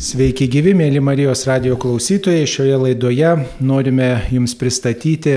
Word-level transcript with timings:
Sveiki 0.00 0.46
gyvi, 0.48 0.72
mėly 0.72 0.96
Marijos 1.04 1.42
radio 1.44 1.74
klausytojai. 1.76 2.46
Šioje 2.48 2.78
laidoje 2.80 3.34
norime 3.60 4.06
Jums 4.32 4.54
pristatyti 4.56 5.34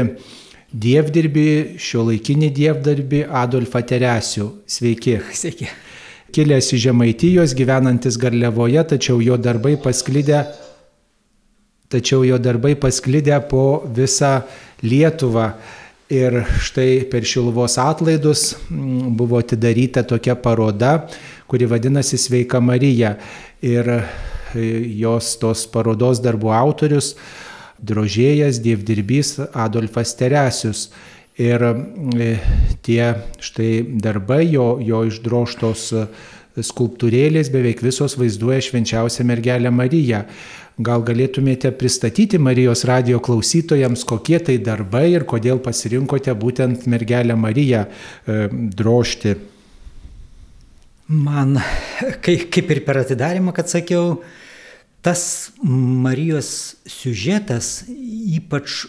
dievdirbį, 0.71 1.75
šio 1.83 2.05
laikinį 2.07 2.47
dievdirbį 2.55 3.19
Adolfą 3.41 3.81
Teresių. 3.83 4.47
Sveiki. 4.63 5.17
Sveiki. 5.35 5.67
Kilęs 6.31 6.71
iš 6.77 6.85
Žemaitijos, 6.85 7.57
gyvenantis 7.59 8.15
Garliavoje, 8.15 8.87
tačiau 8.93 9.19
jo 9.19 9.35
darbai 9.35 9.75
pasklidę, 9.83 10.45
tačiau 11.91 12.23
jo 12.23 12.39
darbai 12.39 12.77
pasklidę 12.79 13.43
po 13.51 13.83
visą 13.83 14.37
Lietuvą. 14.87 15.49
Ir 16.13 16.45
štai 16.63 17.01
per 17.11 17.27
Šiluvos 17.27 17.75
atlaidus 17.83 18.53
mm, 18.69 19.11
buvo 19.19 19.43
atidaryta 19.43 20.07
tokia 20.07 20.39
paroda, 20.39 21.01
kuri 21.51 21.67
vadinasi 21.67 22.15
Sveika 22.15 22.63
Marija. 22.63 23.17
Ir 23.59 23.97
jos 24.55 25.33
tos 25.41 25.65
parodos 25.71 26.21
darbų 26.23 26.53
autorius, 26.55 27.13
drožėjas, 27.83 28.61
dievdirbys 28.63 29.37
Adolfas 29.53 30.15
Teresius. 30.19 30.87
Ir 31.41 31.63
e, 31.65 32.33
tie 32.85 33.07
štai 33.41 33.71
darbai, 34.03 34.43
jo, 34.53 34.77
jo 34.83 35.01
išdroštos 35.09 35.87
skulptūrėlės 36.61 37.49
beveik 37.49 37.81
visos 37.81 38.13
vaizduoja 38.19 38.61
švenčiausią 38.61 39.25
mergelę 39.25 39.71
Mariją. 39.73 40.21
Gal 40.83 41.03
galėtumėte 41.05 41.69
pristatyti 41.77 42.39
Marijos 42.41 42.81
radio 42.89 43.19
klausytojams, 43.21 44.05
kokie 44.09 44.39
tai 44.41 44.57
darbai 44.57 45.11
ir 45.11 45.25
kodėl 45.29 45.61
pasirinkote 45.61 46.33
būtent 46.33 46.87
mergelę 46.89 47.37
Mariją 47.37 47.85
e, 47.85 48.47
drošti? 48.49 49.35
Man, 51.13 51.59
kaip 52.25 52.71
ir 52.73 52.79
per 52.87 52.97
atidarimą, 53.03 53.53
kad 53.53 53.69
sakiau, 53.69 54.23
tas 55.05 55.51
Marijos 55.61 56.79
siužetas, 56.89 57.83
ypač 57.89 58.85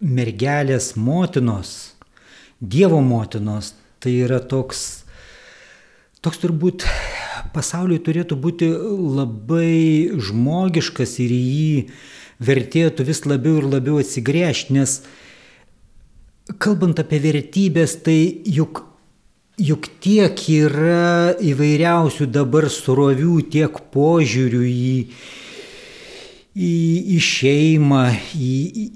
mergelės 0.00 0.92
motinos, 0.96 1.96
Dievo 2.60 3.00
motinos, 3.00 3.72
tai 4.04 4.18
yra 4.20 4.36
toks, 4.44 5.06
toks 6.20 6.42
turbūt 6.42 6.84
pasauliui 7.54 8.02
turėtų 8.04 8.36
būti 8.36 8.68
labai 8.68 10.12
žmogiškas 10.20 11.16
ir 11.24 11.32
į 11.32 11.40
jį 11.40 11.72
vertėtų 12.50 13.08
vis 13.08 13.24
labiau 13.24 13.62
ir 13.62 13.70
labiau 13.78 13.96
atsigręžti, 14.04 14.76
nes 14.76 15.00
kalbant 16.60 17.00
apie 17.00 17.22
vertybės, 17.24 17.96
tai 18.04 18.20
juk 18.44 18.84
juk 19.60 19.88
tiek 20.00 20.40
yra 20.50 21.36
įvairiausių 21.44 22.26
dabar 22.32 22.68
srovių, 22.72 23.36
tiek 23.52 23.76
požiūrių 23.92 24.62
į, 24.66 24.94
į, 26.56 26.74
į 27.16 27.18
šeimą, 27.26 28.04
į, 28.34 28.52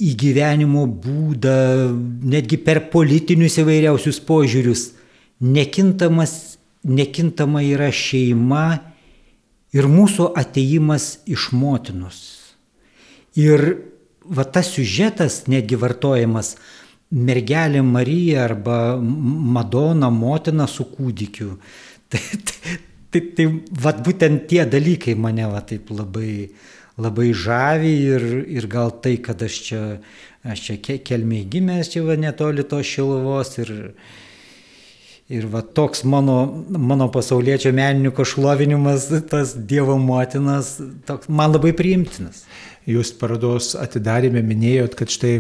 į 0.09 0.13
gyvenimo 0.21 0.87
būdą, 0.89 1.57
netgi 2.35 2.59
per 2.65 2.87
politinius 2.93 3.59
įvairiausius 3.63 4.23
požiūrius. 4.25 4.87
Nekintamas, 5.45 6.57
nekintama 6.87 7.65
yra 7.67 7.91
šeima 7.93 8.69
ir 9.75 9.91
mūsų 9.91 10.31
ateimas 10.39 11.19
iš 11.27 11.51
motinos. 11.53 12.23
Ir 13.37 13.67
va 14.25 14.47
tas 14.47 14.71
siužetas 14.73 15.43
netgi 15.51 15.77
vartojamas 15.77 16.55
mergelė 17.15 17.83
Marija 17.87 18.45
arba 18.49 18.79
Madona 19.01 20.11
motina 20.11 20.67
su 20.67 20.89
kūdikiu. 20.91 21.55
Tai, 22.15 22.21
tai, 22.47 22.75
tai, 23.11 23.21
tai 23.35 23.45
vat 23.83 23.99
būtent 24.07 24.45
tie 24.47 24.63
dalykai 24.71 25.17
mane 25.19 25.49
va 25.51 25.59
taip 25.67 25.89
labai, 25.91 26.51
labai 27.01 27.33
žavi 27.35 27.95
ir, 28.13 28.27
ir 28.55 28.69
gal 28.71 28.93
tai, 29.03 29.17
kad 29.25 29.43
aš 29.43 29.57
čia, 29.67 29.81
aš 30.47 30.63
čia 30.67 30.99
kelmiai 31.03 31.49
gimęs, 31.51 31.91
čia 31.91 32.05
va 32.07 32.15
netoli 32.21 32.63
to 32.71 32.79
šiluvos 32.87 33.51
ir, 33.65 33.73
ir 35.33 35.49
va 35.51 35.65
toks 35.65 36.05
mano, 36.07 36.37
mano 36.71 37.09
pasaulietčio 37.11 37.73
menininko 37.75 38.29
šlovinimas, 38.29 39.09
tas 39.33 39.57
Dievo 39.59 39.99
motinas, 39.99 40.77
toks, 41.09 41.33
man 41.33 41.57
labai 41.57 41.75
priimtinas. 41.75 42.45
Jūs 42.85 43.15
parodos 43.17 43.71
atidarėme 43.81 44.43
minėjot, 44.45 44.93
kad 44.99 45.09
štai 45.09 45.39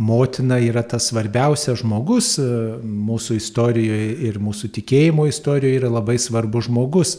motina 0.00 0.56
yra 0.64 0.80
tas 0.80 1.10
svarbiausias 1.10 1.82
žmogus 1.82 2.30
e, 2.40 2.46
mūsų 2.80 3.36
istorijoje 3.36 4.06
ir 4.28 4.38
mūsų 4.40 4.70
tikėjimo 4.78 5.26
istorijoje 5.28 5.80
yra 5.82 5.90
labai 5.92 6.16
svarbus 6.20 6.70
žmogus. 6.70 7.12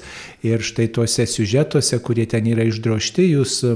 Ir 0.46 0.66
štai 0.66 0.88
tuose 0.94 1.28
siužetuose, 1.30 2.00
kurie 2.02 2.26
ten 2.30 2.50
yra 2.50 2.66
išdrošti, 2.66 3.28
jūs 3.36 3.60
e, 3.70 3.76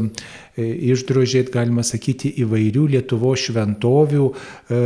išdrožėt, 0.89 1.53
galima 1.53 1.85
sakyti, 1.85 2.33
įvairių 2.47 2.87
Lietuvo 2.95 3.35
šventovių 3.37 4.25
e, 4.31 4.81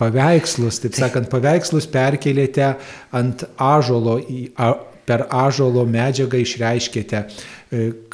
paveikslus. 0.00 0.80
Taip 0.86 0.96
sakant, 0.96 1.28
paveikslus 1.32 1.88
perkelėte 1.92 2.72
ant 3.12 3.44
ažolo, 3.60 4.16
per 5.04 5.26
ažolo 5.28 5.84
medžiagą 5.84 6.40
išreiškėte 6.40 7.26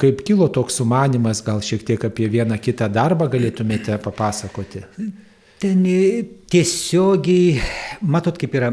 kaip 0.01 0.21
kilo 0.25 0.47
toks 0.53 0.79
sumanimas, 0.79 1.41
gal 1.45 1.61
šiek 1.65 1.83
tiek 1.87 2.05
apie 2.07 2.29
vieną 2.31 2.57
kitą 2.61 2.87
darbą 2.91 3.27
galėtumėte 3.31 3.97
papasakoti? 4.03 4.83
Ten 5.61 5.83
tiesiogiai, 6.49 7.59
matot 8.01 8.39
kaip 8.41 8.55
yra, 8.57 8.71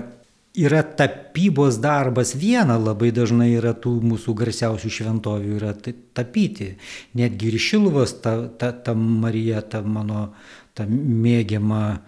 yra 0.56 0.82
tapybos 0.82 1.80
darbas 1.82 2.32
viena, 2.38 2.78
labai 2.80 3.10
dažnai 3.14 3.50
yra 3.58 3.74
tų 3.76 3.98
mūsų 4.08 4.34
garsiausių 4.42 4.92
šventovių, 4.98 5.58
yra 5.60 5.74
tapyti. 6.16 6.72
Netgi 7.18 7.52
ir 7.52 7.60
Šilvos, 7.60 8.18
ta, 8.24 8.38
ta, 8.48 8.72
ta 8.72 8.96
Marija, 8.96 9.60
ta 9.62 9.82
mano 9.84 10.30
ta 10.78 10.86
mėgiama, 10.88 11.98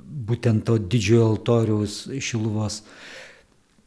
būtent 0.00 0.66
to 0.68 0.78
didžiojo 0.78 1.32
altoriaus 1.32 2.04
Šilvos. 2.22 2.82
Uh, 2.84 3.19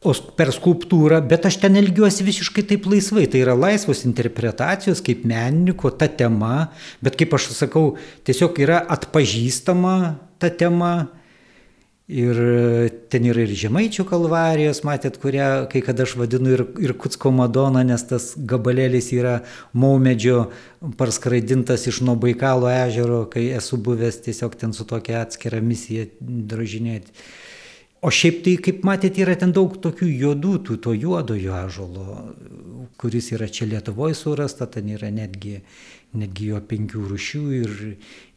o 0.04 0.14
per 0.38 0.52
skulptūrą, 0.56 1.22
bet 1.28 1.48
aš 1.48 1.58
ten 1.64 1.80
elgiuosi 1.80 2.26
visiškai 2.28 2.66
taip 2.70 2.88
laisvai. 2.92 3.26
Tai 3.32 3.42
yra 3.46 3.56
laisvos 3.58 4.04
interpretacijos 4.08 5.02
kaip 5.06 5.26
menininko 5.30 5.94
ta 5.98 6.10
tema, 6.12 6.70
bet 7.04 7.18
kaip 7.20 7.36
aš 7.38 7.52
sakau, 7.56 7.96
tiesiog 8.28 8.64
yra 8.66 8.84
atpažįstama 8.98 9.98
ta 10.42 10.52
tema. 10.54 10.94
Ir 12.14 12.36
ten 13.08 13.24
yra 13.32 13.46
ir 13.46 13.52
žemaičių 13.56 14.04
kalvarijos, 14.10 14.82
matėt, 14.84 15.16
kurią 15.24 15.70
kai 15.72 15.80
kada 15.82 16.04
aš 16.04 16.18
vadinu 16.20 16.52
ir, 16.52 16.64
ir 16.84 16.92
Kutsko 17.00 17.32
Madona, 17.32 17.80
nes 17.88 18.04
tas 18.10 18.34
gabalėlis 18.36 19.08
yra 19.16 19.38
maumedžio 19.72 20.50
parskraidintas 21.00 21.88
iš 21.88 22.02
nuo 22.04 22.18
Baikalo 22.20 22.68
ežero, 22.68 23.22
kai 23.32 23.46
esu 23.56 23.80
buvęs 23.80 24.20
tiesiog 24.28 24.60
ten 24.60 24.76
su 24.76 24.84
tokia 24.86 25.24
atskira 25.24 25.64
misija 25.64 26.10
drožinėti. 26.20 27.16
O 28.04 28.12
šiaip 28.12 28.42
tai, 28.44 28.58
kaip 28.60 28.82
matėte, 28.84 29.22
yra 29.24 29.38
ten 29.40 29.54
daug 29.56 29.78
tokių 29.80 30.10
juodų, 30.12 30.54
tų, 30.68 30.76
to 30.84 30.92
juodojo 30.92 31.54
ažolo, 31.56 32.18
kuris 33.00 33.30
yra 33.32 33.48
čia 33.48 33.70
Lietuvoje 33.72 34.18
surasta, 34.20 34.68
ten 34.68 34.90
yra 34.92 35.08
netgi, 35.14 35.62
netgi 36.20 36.50
jo 36.52 36.60
penkių 36.68 37.04
rušių 37.14 37.44
ir 37.62 37.78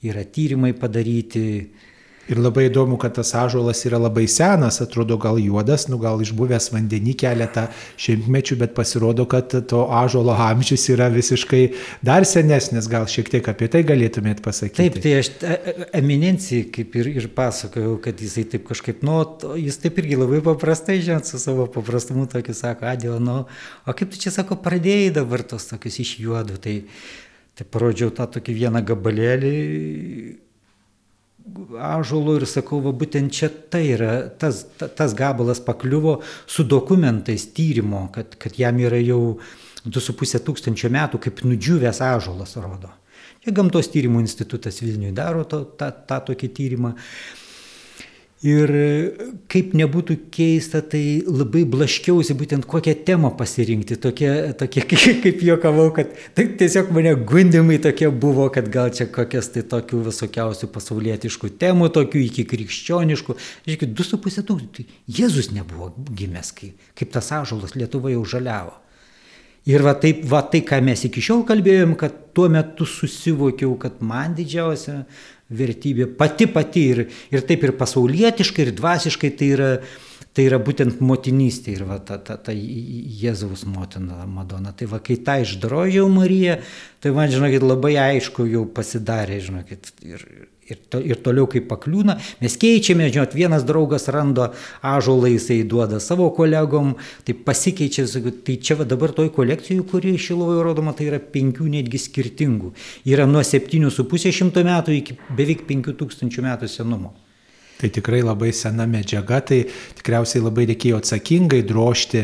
yra 0.06 0.22
tyrimai 0.22 0.70
padaryti, 0.78 1.46
Ir 2.26 2.40
labai 2.42 2.64
įdomu, 2.66 2.96
kad 2.98 3.14
tas 3.14 3.28
ažuolas 3.38 3.84
yra 3.86 4.00
labai 4.02 4.24
senas, 4.26 4.80
atrodo 4.82 5.14
gal 5.22 5.36
juodas, 5.38 5.84
nu 5.86 5.98
gal 6.02 6.18
išbuvęs 6.24 6.72
vandenį 6.74 7.12
keletą 7.22 7.68
šimtmečių, 8.02 8.56
bet 8.64 8.72
pasirodo, 8.74 9.28
kad 9.30 9.52
to 9.70 9.84
ažuolo 9.94 10.34
amžius 10.34 10.88
yra 10.90 11.06
visiškai 11.14 11.60
dar 12.06 12.26
senesnis, 12.26 12.88
gal 12.90 13.06
šiek 13.10 13.30
tiek 13.30 13.46
apie 13.52 13.68
tai 13.70 13.84
galėtumėt 13.86 14.42
pasakyti. 14.42 14.78
Taip, 14.80 14.98
tai 15.04 15.12
aš 15.20 15.30
e, 15.38 15.52
e, 15.54 15.74
eminencijai 16.00 16.64
kaip 16.74 16.96
ir, 16.98 17.12
ir 17.22 17.28
pasakojau, 17.36 17.94
kad 18.02 18.18
jisai 18.22 18.42
taip 18.56 18.66
kažkaip, 18.72 19.04
nu, 19.06 19.20
jis 19.62 19.78
taip 19.84 20.00
irgi 20.02 20.18
labai 20.18 20.40
paprastai, 20.48 20.98
žinot, 21.06 21.30
su 21.30 21.38
savo 21.42 21.68
paprastumu 21.70 22.26
tokiu 22.32 22.56
sako, 22.58 22.88
adėl, 22.90 23.20
nu, 23.22 23.44
o 23.86 23.94
kaip 23.94 24.10
tu 24.10 24.18
čia 24.24 24.34
sako, 24.34 24.58
pradėjai 24.66 25.14
dabar 25.20 25.46
tos 25.46 25.68
tokius 25.70 26.00
iš 26.02 26.16
juodų, 26.24 26.58
tai, 26.66 26.74
tai 27.54 27.68
parodžiau 27.70 28.10
tą 28.18 28.26
tokį 28.34 28.58
vieną 28.64 28.82
gabalėlį 28.90 29.54
ažulo 31.78 32.36
ir 32.40 32.46
sakau, 32.50 32.80
va 32.84 32.92
būtent 32.96 33.32
čia 33.32 33.48
tai 33.70 33.84
yra, 33.94 34.12
tas, 34.40 34.64
tas 34.78 35.14
gabalas 35.16 35.60
pakliuvo 35.64 36.18
su 36.46 36.66
dokumentais 36.66 37.48
tyrimo, 37.56 38.06
kad, 38.14 38.34
kad 38.40 38.58
jam 38.58 38.78
yra 38.82 38.98
jau 39.02 39.38
2,5 39.86 40.42
tūkstančio 40.46 40.90
metų 40.90 41.20
kaip 41.22 41.44
nudžiūvęs 41.46 42.02
ažulas 42.02 42.56
rodo. 42.58 42.90
Čia 43.44 43.54
gamtos 43.54 43.92
tyrimų 43.92 44.24
institutas 44.24 44.80
Vilniui 44.82 45.14
daro 45.14 45.44
tą 45.46 46.18
tokį 46.26 46.48
tyrimą. 46.56 46.96
Ir 48.44 48.68
kaip 49.48 49.70
nebūtų 49.72 50.18
keista, 50.28 50.82
tai 50.84 51.22
labai 51.24 51.62
blaškiausi 51.72 52.34
būtent 52.36 52.66
kokią 52.68 52.92
temą 53.08 53.30
pasirinkti. 53.38 53.96
Tokie, 53.96 54.28
tokie 54.60 54.84
kaip 55.24 55.40
juokavau, 55.40 55.88
kad 55.96 56.12
tai 56.36 56.44
tiesiog 56.60 56.92
mane 56.92 57.14
gundimai 57.16 57.78
tokie 57.80 58.10
buvo, 58.12 58.50
kad 58.52 58.68
gal 58.72 58.92
čia 58.92 59.08
kokias 59.08 59.48
tai 59.54 59.64
tokių 59.64 60.02
visokiausių 60.10 60.68
pasaulietiškų 60.74 61.54
temų, 61.56 61.88
tokių 61.96 62.26
iki 62.26 62.44
krikščioniškų. 62.52 63.38
Žiūrėkit, 63.64 63.96
2,5 63.96 64.44
tūkstančių. 64.50 64.72
Tai 64.76 65.16
Jėzus 65.16 65.48
nebuvo 65.56 65.94
gimęs, 65.96 66.52
kai, 66.58 66.74
kaip 66.98 67.16
tas 67.16 67.32
ažulas 67.32 67.72
Lietuva 67.72 68.12
jau 68.12 68.26
žaliavo. 68.36 68.82
Ir 69.66 69.82
va 69.82 69.96
taip, 69.98 70.20
va 70.30 70.44
tai, 70.46 70.60
ką 70.62 70.78
mes 70.86 71.00
iki 71.08 71.24
šiol 71.24 71.40
kalbėjom, 71.48 71.96
kad 71.98 72.14
tuo 72.36 72.46
metu 72.52 72.86
susivokiau, 72.86 73.72
kad 73.82 73.96
man 74.04 74.36
didžiausia 74.36 75.00
vertybė 75.50 76.08
pati 76.18 76.48
pati 76.50 76.82
ir, 76.92 77.04
ir 77.30 77.46
taip 77.46 77.64
ir 77.66 77.76
pasaulietiškai, 77.78 78.66
ir 78.66 78.74
dvasiškai 78.76 79.30
tai 79.38 79.50
yra, 79.54 79.70
tai 80.36 80.48
yra 80.48 80.58
būtent 80.62 80.98
motinystė 81.04 81.76
ir 81.76 81.86
va, 81.88 82.00
ta, 82.02 82.18
ta, 82.18 82.36
ta 82.36 82.54
Jėzaus 82.54 83.64
motina 83.70 84.26
Madona. 84.28 84.74
Tai 84.76 84.90
va, 84.90 85.00
kai 85.04 85.18
tą 85.22 85.38
išdrožiau 85.44 86.10
Mariją, 86.12 86.58
tai 87.00 87.14
man, 87.16 87.30
žinokit, 87.32 87.64
labai 87.64 87.94
aišku 88.02 88.48
jau 88.50 88.66
pasidarė, 88.76 89.38
žinokit, 89.46 89.92
ir, 90.04 90.26
ir, 90.26 90.50
to, 90.90 91.00
ir 91.00 91.20
toliau 91.22 91.46
kaip 91.50 91.68
pakliūna, 91.70 92.16
mes 92.42 92.56
keičiame, 92.60 93.06
žinot, 93.12 93.36
vienas 93.38 93.66
draugas 93.68 94.08
randa 94.12 94.50
ažolą, 94.82 95.30
jisai 95.34 95.60
duoda 95.68 96.00
savo 96.02 96.28
kolegom, 96.34 96.94
tai 97.26 97.36
pasikeičia, 97.46 98.06
tai 98.46 98.58
čia 98.58 98.78
va 98.80 98.88
dabar 98.88 99.14
toj 99.16 99.30
kolekcijoje, 99.36 99.86
kuri 99.90 100.16
Šilovoje 100.18 100.64
rodoma, 100.66 100.94
tai 100.96 101.10
yra 101.10 101.20
penkių 101.20 101.68
netgi 101.76 102.00
skirtingų. 102.02 102.72
Yra 103.06 103.28
nuo 103.30 103.44
7,5 103.46 104.34
šimto 104.34 104.64
metų 104.66 104.98
iki 104.98 105.20
beveik 105.36 105.66
5000 105.68 106.44
metų 106.48 106.70
senumo. 106.72 107.14
Tai 107.76 107.90
tikrai 107.92 108.22
labai 108.24 108.52
sena 108.56 108.86
medžiaga, 108.88 109.42
tai 109.50 109.58
tikriausiai 109.98 110.40
labai 110.44 110.64
reikėjo 110.70 111.00
atsakingai 111.02 111.60
drošti 111.68 112.22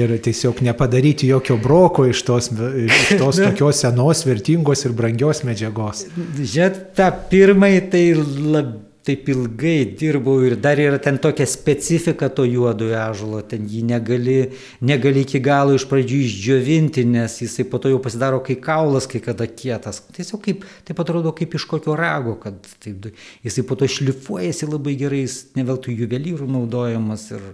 ir 0.00 0.14
tiesiog 0.24 0.62
nepadaryti 0.64 1.28
jokio 1.28 1.58
broko 1.60 2.06
iš 2.08 2.22
tos, 2.24 2.48
iš 2.86 3.12
tos 3.20 3.42
tokios 3.46 3.82
senos, 3.84 4.24
vertingos 4.24 4.86
ir 4.88 4.96
brangios 4.96 5.44
medžiagos. 5.44 6.06
Žiūrėt, 6.40 6.80
tą 6.96 7.10
pirmąjį 7.30 7.84
tai 7.92 8.04
labai 8.16 8.83
taip 9.04 9.28
ilgai 9.28 9.84
dirbau 9.98 10.38
ir 10.46 10.54
dar 10.56 10.80
yra 10.80 10.98
ten 11.02 11.18
tokia 11.20 11.44
specifika 11.48 12.30
to 12.32 12.46
juodojo 12.48 12.96
ežulo, 12.96 13.42
ten 13.44 13.66
jį 13.68 13.82
negali, 13.90 14.36
negali 14.80 15.24
iki 15.26 15.42
galo 15.44 15.74
iš 15.76 15.84
pradžių 15.90 16.20
išdžiovinti, 16.24 17.04
nes 17.12 17.36
jisai 17.42 17.66
po 17.68 17.80
to 17.82 17.92
jau 17.92 18.00
pasidaro 18.04 18.40
kai 18.46 18.56
kaulas, 18.64 19.08
kai 19.10 19.20
kada 19.24 19.48
kietas. 19.50 20.00
Tiesiog 20.16 20.40
kaip, 20.46 20.64
taip 20.88 21.04
atrodo 21.04 21.34
kaip 21.36 21.56
iš 21.58 21.68
kokio 21.68 21.98
rago, 22.00 22.38
kad 22.40 22.56
taip, 22.80 23.10
jisai 23.44 23.66
po 23.68 23.76
to 23.76 23.90
šlifuojasi 23.92 24.70
labai 24.72 24.96
gerai, 25.04 25.26
jis 25.26 25.38
neveltui 25.58 25.98
juvelyrų 26.00 26.48
naudojamas 26.56 27.28
ir 27.36 27.44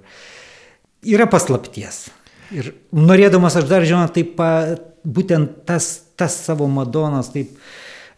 yra 1.17 1.27
paslapties. 1.31 2.07
Ir 2.55 2.73
norėdamas 2.95 3.59
aš 3.59 3.67
dar 3.71 3.87
žinau, 3.87 4.07
taip, 4.15 4.39
būtent 5.03 5.65
tas, 5.67 5.97
tas 6.19 6.39
savo 6.47 6.71
Madonas, 6.71 7.35
taip, 7.35 7.59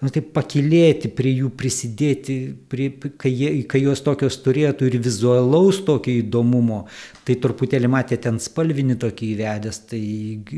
nu, 0.02 0.10
taip 0.10 0.32
pakilėti 0.34 1.10
prie 1.14 1.30
jų, 1.38 1.52
prisidėti, 1.58 2.36
prie, 2.70 2.88
kai, 3.20 3.30
jie, 3.30 3.50
kai 3.70 3.84
jos 3.84 4.02
tokios 4.02 4.40
turėtų 4.42 4.88
ir 4.90 4.98
vizualaus 5.02 5.78
tokio 5.86 6.16
įdomumo. 6.18 6.84
Tai 7.22 7.38
truputėlį 7.44 7.90
matė 7.92 8.18
ten 8.22 8.40
spalvinį 8.42 8.98
tokį 9.04 9.32
įvedęs, 9.36 9.82
tai 9.92 10.02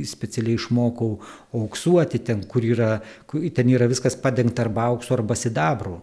specialiai 0.09 0.57
išmokau 0.57 1.11
auksuoti 1.61 2.23
ten, 2.25 2.47
kur 2.49 2.65
yra, 2.65 2.95
ten 3.29 3.75
yra 3.75 3.91
viskas 3.91 4.17
padengta 4.21 4.65
arba 4.65 4.89
auksu, 4.95 5.13
arba 5.19 5.37
sidabru. 5.37 6.01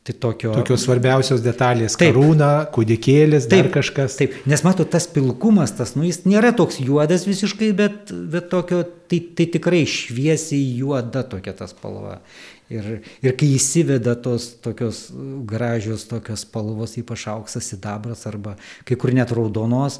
Tai 0.00 0.14
tokio... 0.16 0.54
Tokios 0.56 0.86
svarbiausios 0.86 1.42
detalės- 1.44 1.94
karūna, 2.00 2.70
kūdikėlis, 2.72 3.46
taip, 3.50 3.66
dar 3.68 3.74
kažkas. 3.74 4.16
Taip, 4.16 4.38
nes 4.48 4.62
matau, 4.64 4.86
tas 4.88 5.04
pilkumas, 5.12 5.74
tas, 5.76 5.92
nu, 5.94 6.06
jis 6.08 6.22
nėra 6.24 6.54
toks 6.56 6.80
juodas 6.80 7.26
visiškai, 7.28 7.68
bet, 7.76 8.08
bet 8.32 8.48
tokio, 8.50 8.80
tai, 9.12 9.20
tai 9.36 9.46
tikrai 9.58 9.84
šviesiai 9.84 10.80
juoda 10.80 11.22
tokia 11.28 11.52
tas 11.58 11.76
spalva. 11.76 12.22
Ir, 12.70 13.00
ir 13.18 13.34
kai 13.34 13.48
įsiveda 13.56 14.14
tos 14.22 14.52
tokios 14.62 15.08
gražios 15.48 16.04
tokios 16.06 16.44
spalvos, 16.46 16.94
ypač 17.00 17.26
auksas, 17.32 17.66
sidabras 17.66 18.22
arba 18.30 18.54
kai 18.86 18.94
kur 18.94 19.10
net 19.16 19.32
raudonos, 19.34 19.98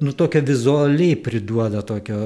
nu 0.00 0.12
tokia 0.12 0.42
vizualiai 0.44 1.16
priduoda 1.16 1.82
tokio 1.86 2.18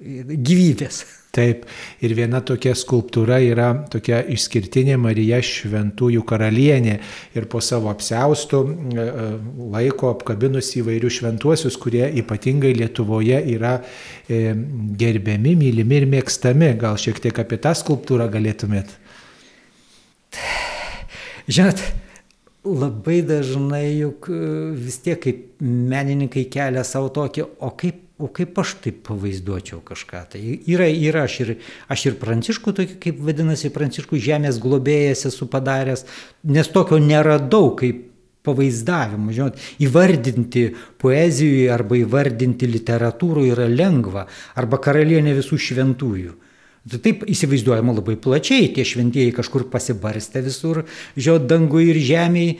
gyvybės. 0.00 1.04
Taip, 1.30 1.62
ir 2.02 2.10
viena 2.18 2.40
tokia 2.42 2.72
skulptūra 2.74 3.36
yra 3.46 3.68
tokia 3.92 4.18
išskirtinė 4.34 4.96
Marija 4.98 5.38
Šventųjų 5.46 6.24
karalienė 6.26 6.96
ir 7.38 7.46
po 7.52 7.60
savo 7.62 7.86
apseustų 7.92 8.62
e, 8.66 9.04
e, 9.04 9.28
laiko 9.76 10.10
apkabinus 10.10 10.72
įvairius 10.80 11.20
šventuosius, 11.20 11.78
kurie 11.78 12.02
ypatingai 12.18 12.74
Lietuvoje 12.80 13.38
yra 13.54 13.76
e, 13.78 14.56
gerbiami, 14.98 15.54
mylimi 15.62 16.00
ir 16.00 16.10
mėgstami. 16.16 16.72
Gal 16.82 16.98
šiek 16.98 17.22
tiek 17.22 17.38
apie 17.44 17.60
tą 17.62 17.76
skulptūrą 17.78 18.26
galėtumėt? 18.34 18.90
Žinot, 21.46 21.86
labai 22.64 23.20
dažnai 23.26 23.86
juk 24.00 24.28
vis 24.76 25.00
tiek 25.04 25.20
kaip 25.22 25.60
menininkai 25.64 26.46
kelia 26.52 26.84
savo 26.84 27.08
tokį, 27.14 27.46
o 27.60 27.74
kaip 27.78 28.06
o 28.20 28.28
kaip 28.28 28.58
aš 28.60 28.74
taip 28.84 29.00
pavaizduočiau 29.08 29.80
kažką. 29.84 30.20
Tai 30.34 30.40
yra, 30.68 30.88
yra 30.90 31.24
aš 31.24 31.38
ir, 31.44 31.52
aš 31.88 32.06
ir 32.10 32.18
pranciškų, 32.20 32.74
tokį, 32.76 32.98
kaip 33.00 33.22
vadinasi, 33.24 33.72
pranciškų 33.72 34.20
žemės 34.20 34.60
globėjas 34.60 35.26
esu 35.30 35.48
padaręs, 35.50 36.04
nes 36.44 36.68
tokio 36.68 37.00
nėra 37.00 37.38
daug 37.40 37.78
kaip 37.80 38.04
pavaizdavimų. 38.46 39.34
Žinot, 39.36 39.64
įvardinti 39.84 40.66
poezijoje 41.00 41.72
arba 41.72 41.98
įvardinti 42.00 42.68
literatūroje 42.70 43.56
yra 43.56 43.68
lengva, 43.68 44.26
arba 44.60 44.80
karalienė 44.84 45.36
visų 45.40 45.60
šventųjų. 45.70 46.36
Tai 46.88 47.00
taip 47.04 47.26
įsivaizduojama 47.28 47.92
labai 47.98 48.16
plačiai, 48.16 48.70
tie 48.72 48.86
šventieji 48.88 49.34
kažkur 49.36 49.66
pasibarstę 49.72 50.40
visur, 50.46 50.86
žiot 51.12 51.44
dangų 51.50 51.82
ir 51.90 51.98
žemėje, 52.00 52.54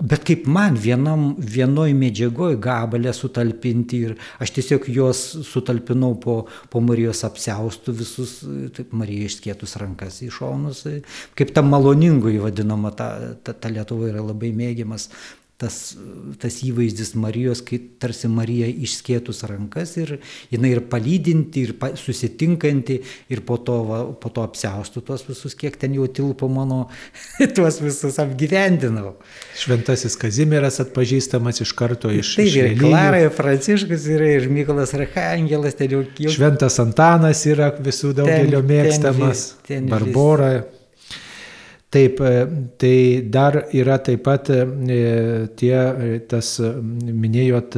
bet 0.00 0.24
kaip 0.28 0.46
man 0.50 0.76
vienam, 0.78 1.32
vienoj 1.38 1.92
medžiagoj 1.96 2.58
gabalę 2.62 3.12
sutalpinti 3.16 4.00
ir 4.06 4.14
aš 4.42 4.52
tiesiog 4.58 4.88
juos 4.92 5.20
sutalpinau 5.46 6.14
po, 6.20 6.36
po 6.70 6.82
Marijos 6.84 7.22
apseustų 7.26 7.94
visus, 8.00 8.36
taip 8.76 8.94
Marija 8.96 9.30
išskėtus 9.30 9.76
rankas 9.80 10.20
į 10.26 10.30
šonus, 10.36 10.84
kaip 11.38 11.54
ta 11.56 11.64
maloningoji 11.66 12.42
vadinama, 12.42 12.92
ta, 12.96 13.10
ta, 13.42 13.54
ta 13.54 13.72
Lietuva 13.72 14.10
yra 14.12 14.24
labai 14.24 14.52
mėgiamas 14.56 15.10
tas, 15.60 15.76
tas 16.40 16.56
įvaizdis 16.64 17.12
Marijos, 17.20 17.60
kai 17.66 17.78
tarsi 18.00 18.30
Marija 18.32 18.68
išskėtus 18.70 19.42
rankas 19.48 19.92
ir 20.00 20.14
jinai 20.52 20.72
ir 20.72 20.80
palydinti, 20.90 21.66
ir 21.66 21.74
pa, 21.80 21.92
susitinkanti, 22.00 22.96
ir 23.32 23.42
po 23.46 23.58
to, 23.64 23.76
va, 23.88 24.00
po 24.22 24.32
to 24.32 24.44
apsiaustų 24.46 25.04
tuos 25.10 25.26
visus, 25.28 25.56
kiek 25.58 25.76
ten 25.80 25.94
jau 25.98 26.08
tilpo 26.08 26.48
mano, 26.52 26.86
tuos 27.56 27.80
visus 27.84 28.16
apgyvendinau. 28.22 29.14
Šventasis 29.60 30.16
Kazimieras 30.20 30.80
atpažįstamas 30.86 31.60
iš 31.66 31.74
karto 31.76 32.12
iš... 32.14 32.34
Taip, 32.40 32.52
ir 32.56 32.74
Klara, 32.80 33.20
ir 33.26 33.32
Pranciškus, 33.36 34.08
yra 34.16 34.34
ir 34.38 34.50
Mykolas 34.52 34.96
Archangelas, 34.96 35.76
ten 35.78 35.92
jau 35.98 36.04
kiek. 36.08 36.32
Šventas 36.32 36.80
Antanas 36.82 37.44
yra 37.50 37.72
visų 37.76 38.14
daugelio 38.16 38.62
ten, 38.62 38.68
mėgstamas. 38.72 39.48
Ten, 39.60 39.84
ten 39.84 39.90
Barbora. 39.92 40.54
Vis 40.60 40.79
Taip, 41.90 42.20
e, 42.20 42.48
tai 42.76 43.26
dar 43.26 43.66
yra 43.74 43.96
taip 43.98 44.22
pat 44.22 44.46
e, 44.54 44.60
tie, 45.58 45.74
e, 45.74 46.18
tas 46.30 46.52
minėjot, 46.62 47.74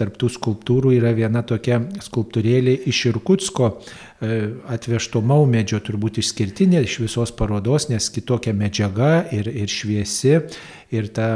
tarptų 0.00 0.30
skulptūrų 0.32 0.94
yra 0.96 1.10
viena 1.12 1.42
tokia 1.44 1.82
skulptūrėlė 2.00 2.78
iš 2.88 3.02
Irkutsko 3.10 3.68
atvežto 4.68 5.20
maumedžio, 5.24 5.78
turbūt 5.84 6.18
išskirtinė 6.20 6.82
iš 6.84 6.98
visos 7.00 7.32
parodos, 7.36 7.86
nes 7.88 8.08
kitokia 8.12 8.52
medžiaga 8.56 9.26
ir, 9.32 9.48
ir 9.48 9.68
šviesi. 9.72 10.34
Ir 10.92 11.08
ta, 11.14 11.28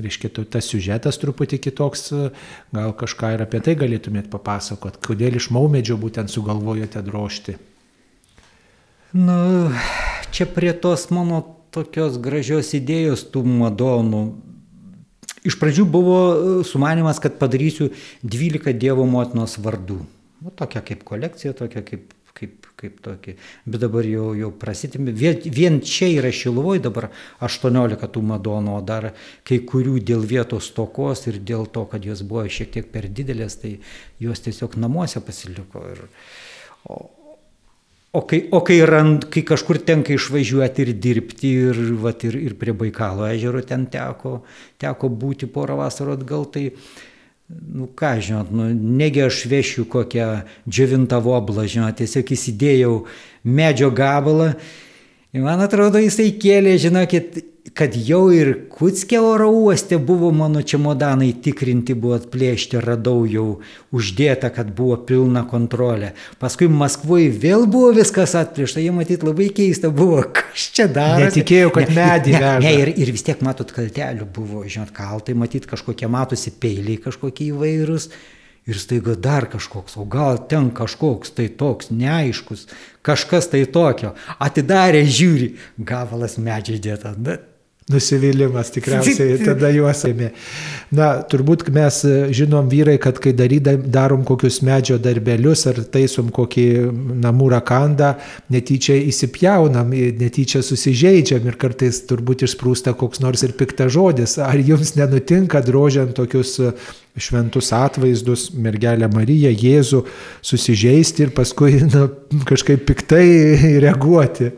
reiškia, 0.00 0.30
tas 0.52 0.68
siužetas 0.70 1.18
truputį 1.20 1.58
kitoks, 1.66 2.06
gal 2.72 2.92
kažką 2.96 3.32
ir 3.34 3.44
apie 3.44 3.60
tai 3.64 3.74
galėtumėt 3.80 4.28
papasakot, 4.32 5.00
kodėl 5.04 5.40
iš 5.40 5.48
maumedžio 5.52 5.98
būtent 6.00 6.32
sugalvojote 6.32 7.02
drošti. 7.04 7.56
Nu, 9.18 9.40
čia 10.32 10.48
prie 10.48 10.72
tos 10.72 11.10
mano 11.12 11.42
tokios 11.72 12.18
gražios 12.22 12.72
idėjos 12.76 13.26
tų 13.32 13.44
Madonų. 13.48 14.22
Iš 15.48 15.56
pradžių 15.58 15.86
buvo 15.90 16.18
e, 16.22 16.56
sumanimas, 16.66 17.18
kad 17.22 17.38
padarysiu 17.40 17.90
12 18.22 18.76
Dievo 18.78 19.06
motinos 19.10 19.56
vardų. 19.62 19.98
Nu, 20.42 20.52
tokia 20.58 20.82
kaip 20.86 21.02
kolekcija, 21.06 21.54
tokia 21.58 21.82
kaip, 21.86 22.12
kaip, 22.38 22.68
kaip 22.78 23.00
tokia. 23.02 23.34
Bet 23.66 23.82
dabar 23.82 24.06
jau, 24.06 24.28
jau 24.38 24.50
prasitėmė. 24.58 25.14
Vien, 25.18 25.40
vien 25.54 25.80
čia 25.86 26.10
yra 26.12 26.30
Šiluvoje 26.34 26.84
dabar 26.84 27.08
18 27.42 28.10
tų 28.14 28.22
Madonų, 28.30 28.76
o 28.78 28.84
dar 28.86 29.10
kai 29.48 29.60
kurių 29.66 29.96
dėl 30.12 30.26
vietos 30.28 30.70
tokos 30.76 31.26
ir 31.30 31.40
dėl 31.42 31.66
to, 31.74 31.86
kad 31.90 32.06
jos 32.06 32.22
buvo 32.26 32.44
šiek 32.46 32.70
tiek 32.76 32.92
per 32.94 33.10
didelės, 33.10 33.58
tai 33.62 33.76
jos 34.22 34.46
tiesiog 34.46 34.78
namuose 34.82 35.22
pasiliko. 35.26 35.82
Ir, 35.94 36.06
o, 36.86 37.00
O 38.12 38.20
kai, 38.28 38.42
o 38.52 38.60
kai, 38.60 38.82
rand, 38.84 39.24
kai 39.32 39.40
kažkur 39.48 39.78
tenka 39.88 40.12
išvažiuoti 40.12 40.84
ir 40.84 40.90
dirbti, 41.00 41.52
ir, 41.70 41.78
vat, 42.02 42.26
ir, 42.28 42.36
ir 42.36 42.58
prie 42.60 42.74
Baikalo 42.76 43.24
ežero 43.24 43.62
ten 43.64 43.86
teko, 43.88 44.42
teko 44.76 45.08
būti 45.08 45.48
porą 45.48 45.78
vasarų 45.78 46.18
atgal, 46.18 46.44
tai, 46.52 46.66
nu 47.48 47.88
ką 47.96 48.10
žinot, 48.20 48.50
nu, 48.52 48.68
negi 49.00 49.24
aš 49.24 49.46
vešiu 49.48 49.86
kokią 49.88 50.26
džiavintą 50.68 51.22
voblą, 51.24 51.64
žinot, 51.64 51.96
tiesiog 52.02 52.34
įsidėjau 52.36 52.92
medžio 53.48 53.88
gabalą 53.96 54.50
Ir 55.32 55.40
man 55.40 55.62
atrodo, 55.64 55.96
jisai 55.96 56.26
kėlė, 56.36 56.74
žinokit, 56.76 57.38
kad 57.72 57.94
jau 57.96 58.26
ir 58.36 58.50
Kutskė 58.68 59.16
oro 59.24 59.46
uoste 59.62 59.96
buvo 59.96 60.28
mano 60.36 60.60
čemodanai 60.60 61.30
tikrinti, 61.40 61.94
buvo 61.96 62.18
atplėšti, 62.18 62.76
radau 62.84 63.22
jau 63.24 63.46
uždėta, 63.96 64.50
kad 64.52 64.74
buvo 64.76 64.98
pilna 65.08 65.46
kontrolė. 65.48 66.10
Paskui 66.42 66.68
Maskvoje 66.68 67.30
vėl 67.32 67.64
buvo 67.64 67.94
viskas 67.96 68.36
atplėšta, 68.36 68.82
jie 68.84 68.92
matyt 68.92 69.24
labai 69.24 69.48
keista 69.56 69.88
buvo, 69.88 70.20
kas 70.36 70.68
čia 70.76 70.90
daro. 70.92 71.24
Netikėjau, 71.24 71.72
kad 71.78 71.96
medį 71.96 72.36
ne, 72.36 72.52
ne, 72.66 72.76
ir, 72.82 72.92
ir 72.92 73.16
vis 73.16 73.24
tiek 73.24 73.40
matot 73.46 73.72
kaltelių 73.72 74.28
buvo, 74.36 74.66
žinot, 74.68 74.92
kaltai, 74.92 75.32
matyt 75.32 75.64
kažkokie 75.70 76.12
matosi 76.12 76.52
peiliai 76.60 77.00
kažkokie 77.00 77.48
įvairūs. 77.54 78.10
Ir 78.70 78.78
staiga 78.78 79.16
dar 79.18 79.48
kažkoks, 79.50 79.96
o 79.98 80.04
gal 80.06 80.36
ten 80.46 80.68
kažkoks 80.70 81.32
tai 81.34 81.48
toks 81.50 81.90
neaiškus, 81.90 82.68
kažkas 83.02 83.50
tai 83.50 83.64
tokio. 83.66 84.12
Atidarė, 84.38 85.02
žiūri, 85.02 85.48
gabalas 85.82 86.38
medžiai 86.38 86.78
dėta. 86.82 87.10
Bet 87.18 87.51
Nusivylimas 87.90 88.68
tikriausiai 88.70 89.40
tada 89.42 89.66
juos 89.74 90.04
ėmė. 90.06 90.28
Na, 90.94 91.08
turbūt 91.26 91.64
mes 91.74 91.96
žinom 92.30 92.68
vyrai, 92.70 92.94
kad 93.02 93.18
kai 93.18 93.32
darom 93.34 94.22
kokius 94.28 94.60
medžio 94.62 95.00
darbelius 95.02 95.64
ar 95.66 95.80
taisom 95.90 96.28
kokį 96.34 96.66
namų 97.24 97.48
rakandą, 97.56 98.12
netyčia 98.54 99.00
įsipjaunam, 99.10 99.90
netyčia 100.20 100.62
susižeidžiam 100.62 101.48
ir 101.50 101.58
kartais 101.58 102.04
turbūt 102.06 102.46
išsprūsta 102.46 102.94
koks 102.98 103.24
nors 103.24 103.42
ir 103.42 103.56
piktas 103.58 103.90
žodis. 103.96 104.36
Ar 104.38 104.62
jums 104.62 104.94
nenutinka 104.94 105.64
drožiant 105.66 106.14
tokius 106.14 106.54
šventus 107.18 107.72
atvaizdus, 107.74 108.52
mergelę 108.54 109.10
Mariją, 109.10 109.50
Jėzų, 109.58 110.04
susižeisti 110.38 111.26
ir 111.26 111.34
paskui 111.34 111.82
na, 111.90 112.06
kažkaip 112.46 112.86
piktai 112.86 113.26
reaguoti? 113.82 114.52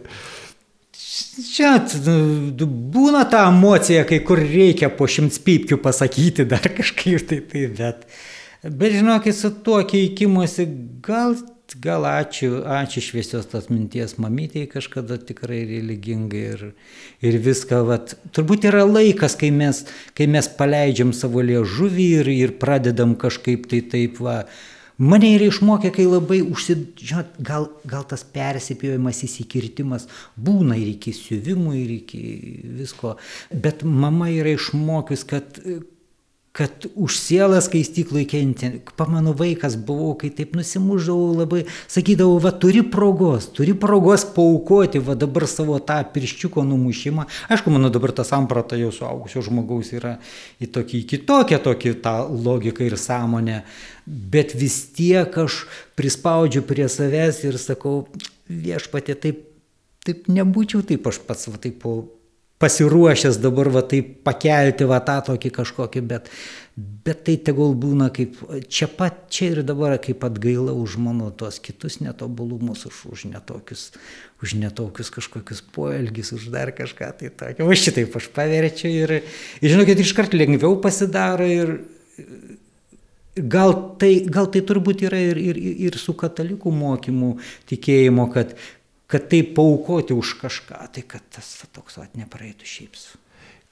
Žinot, 1.54 1.92
nu, 2.02 2.66
būna 2.90 3.22
ta 3.30 3.44
emocija, 3.46 4.02
kai 4.08 4.18
kur 4.26 4.40
reikia 4.42 4.88
po 4.90 5.06
šimts 5.10 5.38
pypkių 5.44 5.78
pasakyti 5.84 6.46
dar 6.50 6.64
kažkaip 6.78 7.28
tai, 7.30 7.40
tai 7.50 7.66
bet, 7.78 8.06
bet 8.64 8.96
žinokit, 8.96 9.36
su 9.38 9.52
tuo 9.62 9.78
keikimuose 9.86 10.66
gal, 11.04 11.36
gal 11.84 12.08
ačiū, 12.10 12.64
ačiū 12.66 13.04
šviesios 13.06 13.46
tos 13.52 13.70
minties 13.70 14.16
mamytėjai 14.22 14.72
kažkada 14.72 15.20
tikrai 15.30 15.62
religingai 15.68 16.44
ir, 16.56 16.66
ir 17.22 17.38
viską, 17.46 17.84
vat, 17.86 18.16
turbūt 18.34 18.66
yra 18.72 18.82
laikas, 18.88 19.38
kai 19.38 19.52
mes, 19.54 19.84
kai 20.18 20.26
mes 20.30 20.50
paleidžiam 20.58 21.14
savo 21.14 21.44
liežuvį 21.44 22.10
ir, 22.24 22.34
ir 22.34 22.58
pradedam 22.58 23.14
kažkaip 23.14 23.70
tai 23.70 23.84
taip, 23.94 24.18
va, 24.26 24.42
Mane 24.98 25.32
yra 25.34 25.48
išmokę, 25.50 25.90
kai 25.94 26.04
labai 26.06 26.38
užsidžiot, 26.46 27.38
gal, 27.42 27.66
gal 27.90 28.04
tas 28.06 28.22
persipjojimas, 28.34 29.24
įsikirtimas 29.26 30.06
būna 30.38 30.76
ir 30.78 30.92
iki 30.92 31.10
siuvimų, 31.16 31.72
ir 31.80 31.90
iki 31.96 32.20
visko, 32.78 33.16
bet 33.50 33.82
mama 33.82 34.30
yra 34.30 34.54
išmokius, 34.54 35.26
kad 35.26 35.58
kad 36.54 36.86
už 36.94 37.18
sielą 37.18 37.58
skaistyklui 37.58 38.22
kenti. 38.30 38.68
Pamanu, 38.94 39.32
vaikas 39.34 39.74
buvau, 39.74 40.12
kai 40.14 40.28
taip 40.30 40.52
nusimuždavau 40.54 41.32
labai, 41.40 41.64
sakydavau, 41.90 42.36
va 42.38 42.52
turi 42.54 42.84
progos, 42.86 43.48
turi 43.50 43.74
progos 43.74 44.22
paukoti, 44.36 45.02
va 45.02 45.16
dabar 45.18 45.48
savo 45.50 45.80
tą 45.82 45.98
pirščiuko 46.14 46.62
numušimą. 46.62 47.26
Aišku, 47.50 47.74
mano 47.74 47.90
dabar 47.90 48.14
ta 48.14 48.22
samprata 48.22 48.78
jau 48.78 48.92
suaugusio 48.94 49.42
žmogaus 49.42 49.90
yra 49.98 50.14
į 50.62 50.70
tokį 50.78 51.02
kitokią 51.10 51.58
tokį 51.66 51.96
tą 52.06 52.16
logiką 52.30 52.86
ir 52.86 52.94
sąmonę, 53.02 53.64
bet 54.06 54.54
vis 54.54 54.78
tiek 54.94 55.34
aš 55.34 55.64
prispaudžiu 55.98 56.62
prie 56.70 56.86
savęs 56.86 57.42
ir 57.48 57.58
sakau, 57.58 58.04
viešpatė, 58.46 59.18
taip, 59.18 59.42
taip 60.06 60.30
nebūčiau, 60.30 60.86
taip 60.86 61.10
aš 61.10 61.18
pats, 61.26 61.50
va 61.50 61.58
taip 61.58 61.82
po 61.82 62.04
pasiruošęs 62.64 63.38
dabar 63.44 63.68
va 63.68 63.84
taip 63.84 64.22
pakelti 64.24 64.86
va 64.88 65.00
tą 65.04 65.18
tokį 65.28 65.50
kažkokį, 65.58 66.02
bet, 66.08 66.30
bet 67.04 67.24
tai 67.28 67.36
tegul 67.48 67.74
būna 67.76 68.08
kaip 68.14 68.38
čia 68.72 68.88
pat, 68.88 69.26
čia 69.28 69.50
ir 69.52 69.62
dabar 69.68 69.98
kaip 70.02 70.24
atgaila 70.24 70.72
už 70.72 70.96
mano 71.04 71.28
tos 71.30 71.60
kitus 71.60 72.00
netobulumus, 72.00 72.86
už, 72.88 73.02
už 73.12 73.26
netokius, 73.34 73.90
už 74.40 74.56
netokius 74.62 75.12
kažkokius 75.12 75.60
poelgis, 75.76 76.32
už 76.36 76.48
dar 76.54 76.72
kažką 76.72 77.10
tai 77.20 77.30
tokio. 77.30 77.68
O 77.68 77.76
šitaip 77.76 78.16
aš 78.16 78.30
paverčiu 78.32 78.92
ir, 78.92 79.18
ir 79.60 79.74
žinokit, 79.76 80.00
iškart 80.06 80.36
lengviau 80.36 80.80
pasidaro 80.80 81.48
ir 81.48 81.76
Gal 83.34 83.72
tai, 83.98 84.20
gal 84.30 84.46
tai 84.46 84.60
turbūt 84.62 85.00
yra 85.08 85.18
ir, 85.18 85.38
ir, 85.42 85.56
ir 85.88 85.96
su 85.98 86.12
katalikų 86.14 86.70
mokymu 86.70 87.32
tikėjimo, 87.66 88.28
kad, 88.30 88.52
kad 89.14 89.28
tai 89.30 89.44
paukoti 89.46 90.10
už 90.10 90.34
kažką, 90.42 90.80
tai 90.90 91.04
kad 91.06 91.22
tas 91.30 91.46
toks 91.70 92.00
at 92.02 92.16
nepraeitų 92.18 92.66
šiaip. 92.66 92.98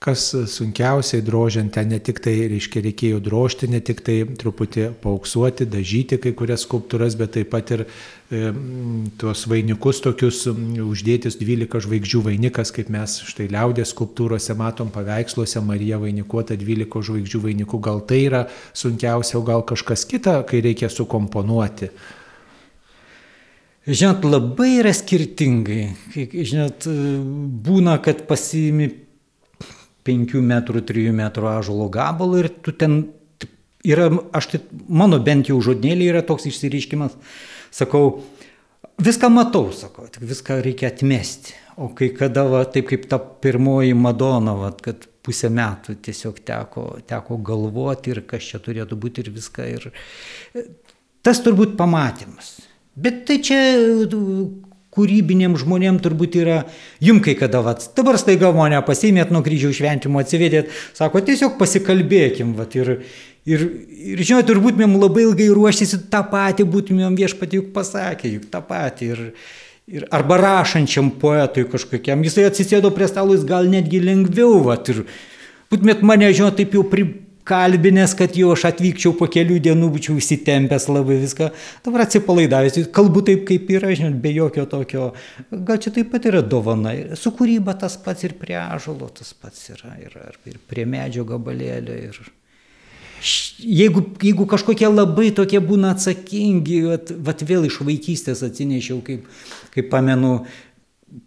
Kas 0.02 0.28
sunkiausiai 0.50 1.22
drožiant, 1.22 1.72
ten 1.74 1.90
ne 1.90 1.98
tik 2.02 2.20
tai, 2.22 2.36
reiškia, 2.50 2.82
reikėjo 2.82 3.18
drožti, 3.22 3.68
ne 3.70 3.80
tik 3.82 4.04
tai 4.06 4.20
truputį 4.38 4.88
pauksuoti, 5.02 5.66
dažyti 5.66 6.20
kai 6.22 6.32
kurias 6.38 6.62
skulptūras, 6.66 7.18
bet 7.18 7.34
taip 7.34 7.50
pat 7.50 7.74
ir 7.74 7.84
e, 7.84 8.52
tuos 9.18 9.44
vainikus 9.50 10.02
tokius 10.06 10.44
uždėtis 10.46 11.38
12 11.42 11.86
žvaigždžių 11.86 12.22
vainikas, 12.30 12.70
kaip 12.74 12.90
mes 12.94 13.18
štai 13.26 13.50
liaudės 13.50 13.94
skulptūrose 13.94 14.58
matom 14.58 14.94
paveiksluose, 14.94 15.62
Marija 15.66 15.98
vainikuota 16.02 16.58
12 16.58 17.06
žvaigždžių 17.10 17.44
vainiku, 17.50 17.82
gal 17.82 18.02
tai 18.06 18.24
yra 18.30 18.46
sunkiausia, 18.74 19.38
o 19.38 19.46
gal 19.46 19.66
kažkas 19.66 20.06
kita, 20.06 20.40
kai 20.46 20.62
reikia 20.66 20.90
sukomponuoti. 20.90 21.90
Žinot, 23.82 24.22
labai 24.22 24.76
yra 24.78 24.92
skirtingai. 24.94 25.88
Žinot, 26.14 26.86
būna, 27.66 27.96
kad 28.04 28.22
pasiimi 28.28 28.92
5 30.06 30.38
metrų, 30.46 30.84
3 30.86 31.10
metrų 31.18 31.50
ažulo 31.50 31.88
gabalą 31.90 32.44
ir 32.44 32.50
tu 32.62 32.74
ten 32.78 33.00
yra, 33.82 34.06
aš 34.34 34.52
tai, 34.52 34.62
mano 34.86 35.18
bent 35.22 35.50
jau 35.50 35.58
žodnėlį 35.62 36.12
yra 36.12 36.22
toks 36.26 36.46
išsireiškimas, 36.50 37.18
sakau, 37.74 38.22
viską 39.02 39.30
matau, 39.34 39.68
sakau, 39.74 40.06
tik 40.14 40.26
viską 40.30 40.60
reikia 40.62 40.92
atmesti. 40.92 41.58
O 41.82 41.90
kai 41.96 42.12
kada, 42.14 42.44
va, 42.46 42.64
taip 42.68 42.90
kaip 42.90 43.06
ta 43.10 43.18
pirmoji 43.18 43.94
Madona, 43.98 44.54
va, 44.58 44.72
kad 44.84 45.08
pusę 45.24 45.50
metų 45.50 45.96
tiesiog 46.04 46.42
teko, 46.46 46.88
teko 47.08 47.38
galvoti 47.42 48.12
ir 48.12 48.22
kas 48.28 48.46
čia 48.50 48.60
turėtų 48.62 48.98
būti 49.00 49.24
ir 49.24 49.30
viską. 49.34 49.70
Ir 49.74 49.88
tas 51.24 51.40
turbūt 51.42 51.74
pamatymas. 51.78 52.58
Bet 52.96 53.24
tai 53.28 53.38
čia 53.40 53.58
kūrybiniem 54.92 55.56
žmonėm 55.56 55.98
turbūt 56.04 56.36
yra, 56.42 56.58
jum 57.00 57.22
kai 57.24 57.32
kada, 57.38 57.62
vat, 57.64 57.84
dabar 57.96 58.18
staiga 58.20 58.50
mane 58.52 58.80
pasimėt 58.84 59.32
nuo 59.32 59.40
kryžiaus 59.44 59.78
šventimo, 59.78 60.20
atsivedėt, 60.20 60.68
sako, 60.96 61.22
tiesiog 61.24 61.56
pasikalbėkim, 61.60 62.52
vat, 62.58 62.76
ir, 62.76 62.92
ir, 63.48 63.64
ir 64.12 64.20
žinot, 64.20 64.44
turbūt 64.50 64.76
mėm 64.80 64.98
labai 65.00 65.24
ilgai 65.24 65.48
ruošėsi 65.56 66.02
tą 66.12 66.20
patį, 66.28 66.68
būtumėm 66.74 67.16
viešpatį 67.16 67.62
juk 67.62 67.72
pasakė, 67.76 68.34
juk 68.36 68.50
tą 68.52 68.60
patį. 68.68 69.08
Ir, 69.14 69.24
ir, 69.88 70.06
arba 70.12 70.36
rašančiam 70.42 71.08
poetui 71.22 71.64
kažkokiam, 71.72 72.20
jisai 72.28 72.50
atsisėdo 72.50 72.92
prie 72.92 73.08
stalo, 73.08 73.32
jis 73.32 73.48
gal 73.48 73.72
netgi 73.72 74.04
lengviau, 74.04 74.60
vat, 74.68 74.92
ir 74.92 75.06
būtumėt 75.72 76.04
mane, 76.04 76.28
žinot, 76.36 76.60
taip 76.60 76.76
jau 76.76 76.84
pri, 76.84 77.08
kalbinęs, 77.48 78.14
kad 78.18 78.36
jau 78.38 78.52
aš 78.54 78.66
atvykčiau 78.70 79.14
po 79.18 79.26
kelių 79.30 79.58
dienų, 79.64 79.88
būčiau 79.96 80.18
įsitempęs 80.20 80.86
labai 80.90 81.18
viską, 81.22 81.48
dabar 81.86 82.04
atsipalaidavęs, 82.06 82.90
kalbu 82.94 83.24
taip, 83.26 83.46
kaip 83.48 83.70
yra, 83.74 83.90
žinot, 83.98 84.18
be 84.22 84.34
jokio 84.36 84.66
tokio, 84.70 85.08
gal 85.50 85.80
čia 85.82 85.94
taip 85.94 86.12
pat 86.12 86.28
yra 86.30 86.42
dovana. 86.42 86.94
Su 87.18 87.34
kūryba 87.34 87.74
tas 87.78 87.98
pats 88.02 88.28
ir 88.28 88.36
prie 88.38 88.58
ažalo 88.60 89.10
tas 89.14 89.34
pats 89.34 89.72
yra, 89.74 89.96
ir, 90.02 90.14
ir 90.48 90.60
prie 90.70 90.86
medžio 90.88 91.26
gabalėlio. 91.28 91.98
Ir... 92.10 92.20
Jeigu, 93.62 94.02
jeigu 94.22 94.46
kažkokie 94.50 94.88
labai 94.90 95.30
tokie 95.34 95.60
būna 95.62 95.92
atsakingi, 95.96 96.82
vat, 96.90 97.14
vat 97.26 97.42
vėl 97.46 97.66
iš 97.68 97.80
vaikystės 97.86 98.42
atsinešiau, 98.46 98.98
kaip, 99.06 99.26
kaip 99.74 99.90
pamenu, 99.90 100.40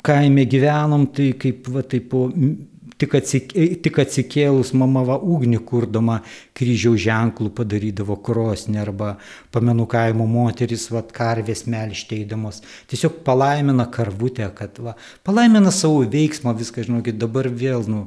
kaime 0.03 0.48
gyvenom, 0.50 1.05
tai 1.15 1.29
kaip, 1.39 1.69
va, 1.72 1.84
taip 1.88 2.10
po 2.12 2.27
tik, 3.01 3.15
atsik, 3.19 3.53
tik 3.83 3.99
atsikėlus 4.03 4.71
mama 4.77 5.03
va 5.07 5.17
ugnį 5.19 5.59
kurdama 5.67 6.19
kryžiaus 6.57 7.01
ženklų 7.05 7.51
padarydavo 7.57 8.17
krosnį 8.25 8.79
arba 8.83 9.15
pamenu 9.55 9.87
kaimo 9.91 10.27
moteris 10.29 10.87
va 10.93 11.03
karvės 11.15 11.65
melštėdamos. 11.71 12.61
Tiesiog 12.91 13.21
palaimina 13.27 13.87
karvutę, 13.91 14.47
kad 14.57 14.79
va, 14.83 14.95
palaimina 15.27 15.73
savo 15.75 16.03
veiksmą, 16.11 16.55
viską 16.57 16.87
žinokit, 16.87 17.19
dabar 17.21 17.49
vėl, 17.51 17.83
nu, 17.91 18.05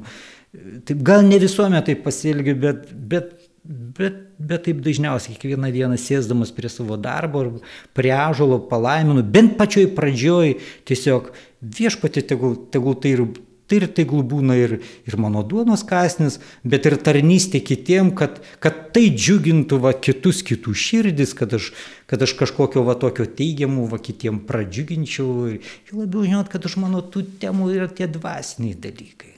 taip, 0.85 1.03
gal 1.05 1.25
ne 1.27 1.41
visuomet 1.41 1.89
taip 1.89 2.03
pasielgiu, 2.07 2.57
bet, 2.59 2.89
bet 2.91 3.37
Bet, 3.69 4.15
bet 4.39 4.63
taip 4.65 4.79
dažniausiai 4.81 5.35
kiekvieną 5.35 5.67
dieną 5.75 5.97
sėsdamas 5.99 6.49
prie 6.55 6.71
savo 6.71 6.95
darbo 6.97 7.41
ar 7.43 7.49
prie 7.93 8.13
ažalo 8.15 8.57
palaiminu, 8.71 9.21
bent 9.21 9.57
pačioj 9.59 9.91
pradžioj 9.97 10.55
tiesiog 10.89 11.27
viešpati 11.61 12.23
tegul, 12.31 12.55
tegul 12.73 12.95
tai 13.03 13.11
ir 13.17 13.25
Tai 13.69 13.77
ir 13.77 13.85
tegul 13.93 14.23
būna 14.25 14.55
ir, 14.57 14.71
ir 15.05 15.17
mano 15.21 15.43
duonos 15.45 15.83
kasnis, 15.85 16.39
bet 16.65 16.87
ir 16.89 16.97
tarnystė 17.05 17.61
kitiem, 17.61 18.11
kad, 18.17 18.39
kad 18.63 18.87
tai 18.95 19.07
džiugintų 19.13 19.77
va, 19.83 19.93
kitus 19.93 20.41
kitų 20.47 20.73
širdis, 20.73 21.35
kad 21.37 21.53
aš, 21.53 21.71
kad 22.09 22.25
aš 22.25 22.33
kažkokio 22.39 22.81
va 22.87 22.97
tokio 22.97 23.29
teigiamų 23.29 23.85
va 23.91 24.01
kitiem 24.01 24.41
pradžiuginčiau. 24.49 25.51
Ir 25.53 25.93
labiau 25.93 26.25
žinot, 26.25 26.49
kad 26.49 26.65
už 26.65 26.79
mano 26.81 27.05
tų 27.05 27.27
temų 27.41 27.69
yra 27.77 27.91
tie 27.93 28.09
dvasiniai 28.09 28.73
dalykai 28.73 29.35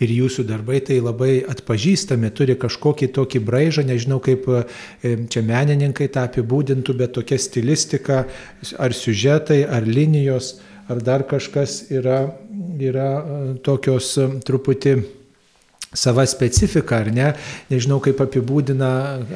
ir 0.00 0.12
jūsų 0.14 0.44
darbai 0.48 0.80
tai 0.84 0.98
labai 1.02 1.40
atpažįstami, 1.50 2.32
turi 2.36 2.56
kažkokį 2.60 3.10
tokį 3.16 3.42
braižą, 3.46 3.84
nežinau 3.88 4.20
kaip 4.24 4.48
e, 4.48 4.62
čia 5.30 5.42
menininkai 5.46 6.08
tą 6.12 6.24
apibūdintų, 6.28 6.96
bet 7.00 7.14
tokia 7.18 7.38
stilistika, 7.40 8.24
ar 8.80 8.96
siužetai, 8.96 9.62
ar 9.68 9.86
linijos 9.86 10.56
ar 10.90 11.00
dar 11.06 11.24
kažkas 11.28 11.84
yra, 11.94 12.20
yra 12.80 13.08
e, 13.20 13.40
tokios 13.64 14.12
e, 14.18 14.28
truputį 14.46 14.94
sava 15.94 16.22
specifika, 16.26 17.00
ar 17.02 17.08
ne? 17.10 17.30
Nežinau, 17.70 17.98
kaip 18.02 18.20
apibūdina 18.22 18.90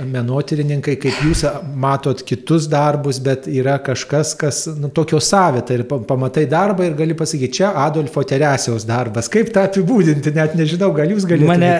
menotyrininkai, 0.06 0.94
kaip 1.02 1.18
jūs 1.26 1.42
matot 1.82 2.22
kitus 2.26 2.68
darbus, 2.70 3.18
bet 3.22 3.48
yra 3.50 3.80
kažkas, 3.82 4.36
kas 4.38 4.60
nu, 4.78 4.90
tokio 4.94 5.18
savita 5.18 5.74
ir 5.74 5.82
pamatai 5.90 6.46
darbą 6.50 6.86
ir 6.86 6.94
gali 6.98 7.16
pasakyti, 7.18 7.58
čia 7.58 7.72
Adolfo 7.82 8.22
Teresiaus 8.22 8.86
darbas. 8.86 9.30
Kaip 9.32 9.50
tą 9.54 9.66
apibūdinti, 9.66 10.34
net 10.36 10.54
nežinau, 10.58 10.92
gal 10.94 11.10
jūs 11.10 11.26
galite. 11.26 11.50
Mane 11.50 11.74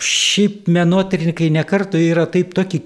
šiaip 0.00 0.68
menotyrininkai 0.72 1.48
nekarto 1.56 2.00
yra 2.00 2.26
taip 2.28 2.52
tokį, 2.56 2.82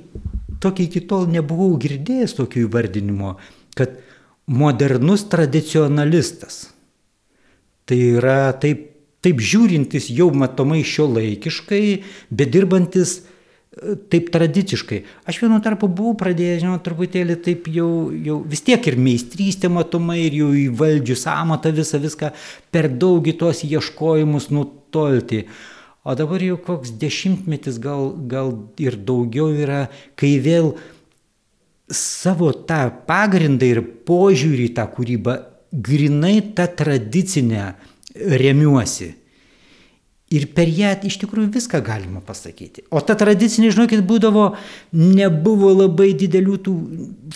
tokį 0.62 0.88
iki 0.90 1.04
tol 1.10 1.26
nebuvau 1.30 1.72
girdėjęs 1.82 2.38
tokio 2.38 2.68
įvardinimo, 2.68 3.34
kad 3.74 3.98
modernus 4.46 5.24
tradicionalistas. 5.28 6.68
Tai 7.84 7.98
yra 8.00 8.52
taip, 8.60 8.88
taip 9.24 9.40
žiūrintis 9.40 10.10
jau 10.12 10.30
matomai 10.36 10.82
šio 10.84 11.08
laikiškai, 11.12 11.84
bet 12.32 12.52
dirbantis 12.52 13.18
e, 13.20 13.96
taip 14.12 14.30
tradiciškai. 14.32 15.02
Aš 15.28 15.42
vienu 15.44 15.60
tarpu 15.64 15.88
buvau 15.88 16.16
pradėjęs, 16.20 16.62
žinau, 16.64 16.78
truputėlį 16.84 17.36
taip 17.44 17.68
jau, 17.72 17.90
jau 18.24 18.40
vis 18.48 18.64
tiek 18.64 18.88
ir 18.88 18.96
meistrystė 19.00 19.72
matomai, 19.72 20.22
ir 20.28 20.40
jau 20.42 20.50
įvaldžius 20.64 21.26
amatą 21.32 21.72
visą, 21.76 22.00
viską 22.00 22.32
per 22.72 22.88
daug 22.92 23.24
į 23.28 23.36
tuos 23.40 23.64
ieškojimus 23.68 24.50
nutolti. 24.52 25.44
O 26.04 26.12
dabar 26.12 26.42
jau 26.44 26.58
koks 26.60 26.92
dešimtmetis, 27.00 27.78
gal, 27.80 28.10
gal 28.28 28.50
ir 28.76 28.96
daugiau 29.08 29.48
yra, 29.56 29.86
kai 30.20 30.36
vėl 30.36 30.74
savo 31.90 32.52
tą 32.52 32.86
pagrindą 33.08 33.68
ir 33.68 33.82
požiūrį 34.08 34.70
į 34.70 34.76
tą 34.78 34.86
kūrybą 34.94 35.36
grinai 35.74 36.38
tą 36.54 36.68
tradicinę 36.78 37.74
remiuosi. 38.14 39.12
Ir 40.34 40.46
per 40.56 40.70
ją 40.72 40.88
iš 41.06 41.18
tikrųjų 41.20 41.50
viską 41.52 41.78
galima 41.84 42.18
pasakyti. 42.24 42.86
O 42.90 42.98
ta 43.04 43.14
tradicinė, 43.18 43.68
žinokit, 43.74 44.00
būdavo, 44.08 44.46
nebuvo 44.96 45.68
labai 45.76 46.08
didelių 46.16 46.56
tų 46.64 46.72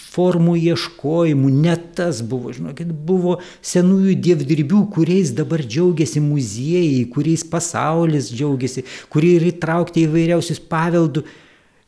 formų 0.00 0.56
ieškojimų, 0.72 1.50
net 1.66 1.84
tas 2.00 2.24
buvo, 2.26 2.54
žinokit, 2.56 2.90
buvo 2.90 3.36
senųjų 3.60 4.16
dievdirbių, 4.24 4.80
kuriais 4.96 5.30
dabar 5.36 5.62
džiaugiasi 5.62 6.24
muziejai, 6.24 7.04
kuriais 7.12 7.44
pasaulis 7.46 8.32
džiaugiasi, 8.32 8.86
kurie 9.12 9.36
yra 9.36 9.52
įtraukti 9.52 10.06
į 10.06 10.10
vairiausius 10.16 10.58
paveldų 10.72 11.26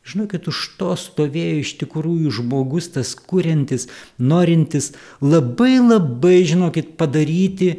Žinokit, 0.01 0.47
už 0.49 0.59
to 0.79 0.95
stovėjo 0.97 1.61
iš 1.61 1.75
tikrųjų 1.83 2.31
žmogus, 2.39 2.89
tas 2.95 3.13
kuriantis, 3.13 3.85
norintis 4.17 4.91
labai 5.21 5.77
labai, 5.77 6.39
žinokit, 6.49 6.95
padaryti, 6.97 7.75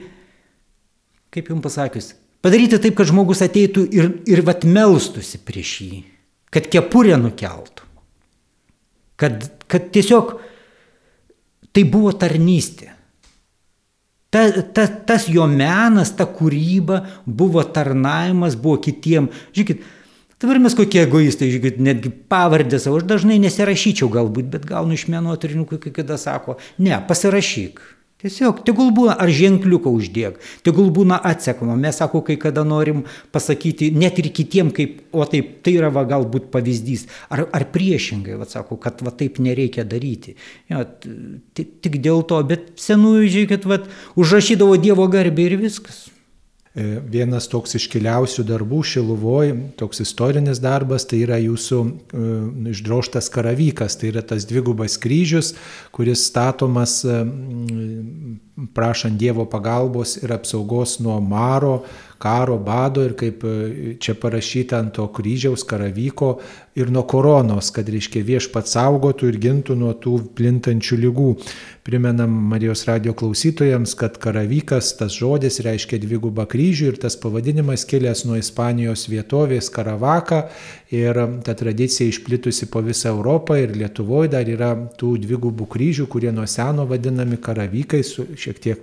kaip 1.34 1.50
jums 1.50 1.64
pasakius, 1.66 2.12
padaryti 2.44 2.78
taip, 2.78 2.94
kad 2.98 3.10
žmogus 3.10 3.42
ateitų 3.42 3.88
ir, 3.90 4.12
ir 4.30 4.44
vat 4.46 4.62
melstusi 4.62 5.40
prieš 5.42 5.72
jį, 5.82 5.98
kad 6.54 6.68
kepurė 6.70 7.18
nukeltų. 7.18 7.90
Kad, 9.18 9.50
kad 9.70 9.90
tiesiog 9.94 10.36
tai 11.74 11.84
buvo 11.88 12.12
tarnystė. 12.14 12.92
Ta, 14.32 14.46
ta, 14.62 14.86
tas 14.88 15.26
jo 15.28 15.44
menas, 15.50 16.14
ta 16.16 16.24
kūryba 16.24 17.02
buvo 17.26 17.60
tarnavimas, 17.68 18.56
buvo 18.56 18.78
kitiem. 18.80 19.28
Žiūrėkit, 19.52 19.82
Dabar 20.42 20.58
mes 20.58 20.74
kokie 20.74 21.04
egoistai, 21.04 21.52
žiūrėkit, 21.52 21.76
netgi 21.86 22.10
pavardę 22.10 22.80
savo, 22.82 22.98
aš 22.98 23.04
dažnai 23.06 23.36
nesirašyčiau 23.44 24.08
galbūt, 24.10 24.48
bet 24.50 24.64
gaunu 24.66 24.96
iš 24.96 25.04
menotyrininkų, 25.12 25.78
kai 25.84 25.92
kada 25.94 26.16
sako, 26.18 26.56
ne, 26.82 26.96
pasirašyk. 27.06 27.78
Tiesiog, 28.22 28.60
tegul 28.66 28.90
būna, 28.94 29.14
ar 29.22 29.30
ženkliuką 29.34 29.90
uždėk, 29.90 30.36
tegul 30.66 30.92
būna 30.94 31.16
atsekama. 31.26 31.74
Mes, 31.78 31.96
sako, 31.98 32.20
kai 32.26 32.36
kada 32.42 32.62
norim 32.66 33.04
pasakyti 33.34 33.92
net 33.94 34.18
ir 34.22 34.28
kitiem, 34.34 34.70
kaip, 34.74 35.00
o 35.14 35.26
taip, 35.30 35.56
tai 35.66 35.76
yra 35.78 35.90
va, 35.94 36.02
galbūt 36.10 36.46
pavyzdys, 36.54 37.08
ar, 37.34 37.44
ar 37.50 37.66
priešingai, 37.74 38.38
va, 38.38 38.46
sako, 38.50 38.78
kad 38.82 39.02
va, 39.02 39.14
taip 39.14 39.38
nereikia 39.42 39.86
daryti. 39.86 40.34
Ja, 40.70 40.82
tik 41.58 41.98
dėl 42.02 42.22
to, 42.30 42.42
bet 42.46 42.70
senųjų, 42.82 43.30
žiūrėkit, 43.36 43.70
va, 43.70 43.82
užrašydavo 44.18 44.78
Dievo 44.82 45.06
garbę 45.10 45.46
ir 45.46 45.58
viskas. 45.62 46.04
E, 46.72 46.84
vienas 47.04 47.50
toks 47.52 47.74
iškiliausių 47.76 48.46
darbų 48.48 48.78
Šiluvoj, 48.88 49.50
toks 49.76 50.00
istorinis 50.06 50.56
darbas, 50.64 51.04
tai 51.04 51.18
yra 51.26 51.36
jūsų 51.36 51.80
e, 51.84 52.28
išdroštas 52.72 53.28
karavykas, 53.34 53.98
tai 54.00 54.08
yra 54.08 54.22
tas 54.24 54.46
dvigubas 54.48 54.96
kryžius, 55.02 55.52
kuris 55.92 56.24
statomas 56.30 57.02
e, 57.04 57.18
prašant 58.74 59.18
Dievo 59.18 59.46
pagalbos 59.50 60.16
ir 60.22 60.32
apsaugos 60.32 60.98
nuo 61.00 61.20
maro, 61.20 61.82
karo, 62.22 62.58
bado 62.58 63.02
ir 63.02 63.16
kaip 63.18 63.42
čia 63.98 64.14
parašyta 64.14 64.78
ant 64.78 64.94
to 64.94 65.08
kryžiaus 65.10 65.64
karavyko 65.66 66.36
ir 66.78 66.90
nuo 66.94 67.02
koronos, 67.08 67.72
kad 67.74 67.88
reiškia 67.90 68.22
viešpat 68.24 68.70
saugotų 68.70 69.32
ir 69.32 69.38
gintų 69.42 69.76
nuo 69.76 69.90
tų 69.98 70.14
plintančių 70.38 70.98
lygų. 71.02 71.30
Primenam 71.82 72.30
Marijos 72.52 72.84
radio 72.86 73.12
klausytojams, 73.18 73.96
kad 73.98 74.20
karavykas, 74.22 74.92
tas 75.00 75.16
žodis 75.18 75.58
reiškia 75.66 75.98
dvigubą 76.00 76.46
kryžių 76.48 76.92
ir 76.92 77.00
tas 77.02 77.18
pavadinimas 77.18 77.82
kilęs 77.90 78.22
nuo 78.28 78.38
Ispanijos 78.38 79.08
vietovės 79.10 79.68
Karavaka 79.74 80.44
ir 80.94 81.18
ta 81.42 81.56
tradicija 81.58 82.06
išplitusi 82.06 82.70
po 82.70 82.84
visą 82.86 83.10
Europą 83.10 83.58
ir 83.58 83.74
Lietuvoje 83.74 84.30
dar 84.36 84.48
yra 84.48 84.70
tų 85.00 85.16
dvigubų 85.26 85.66
kryžių, 85.74 86.06
kurie 86.06 86.30
nuo 86.32 86.46
seno 86.46 86.86
vadinami 86.86 87.40
karavykai, 87.42 88.04
su 88.06 88.28
šiek 88.52 88.60
tiek 88.60 88.82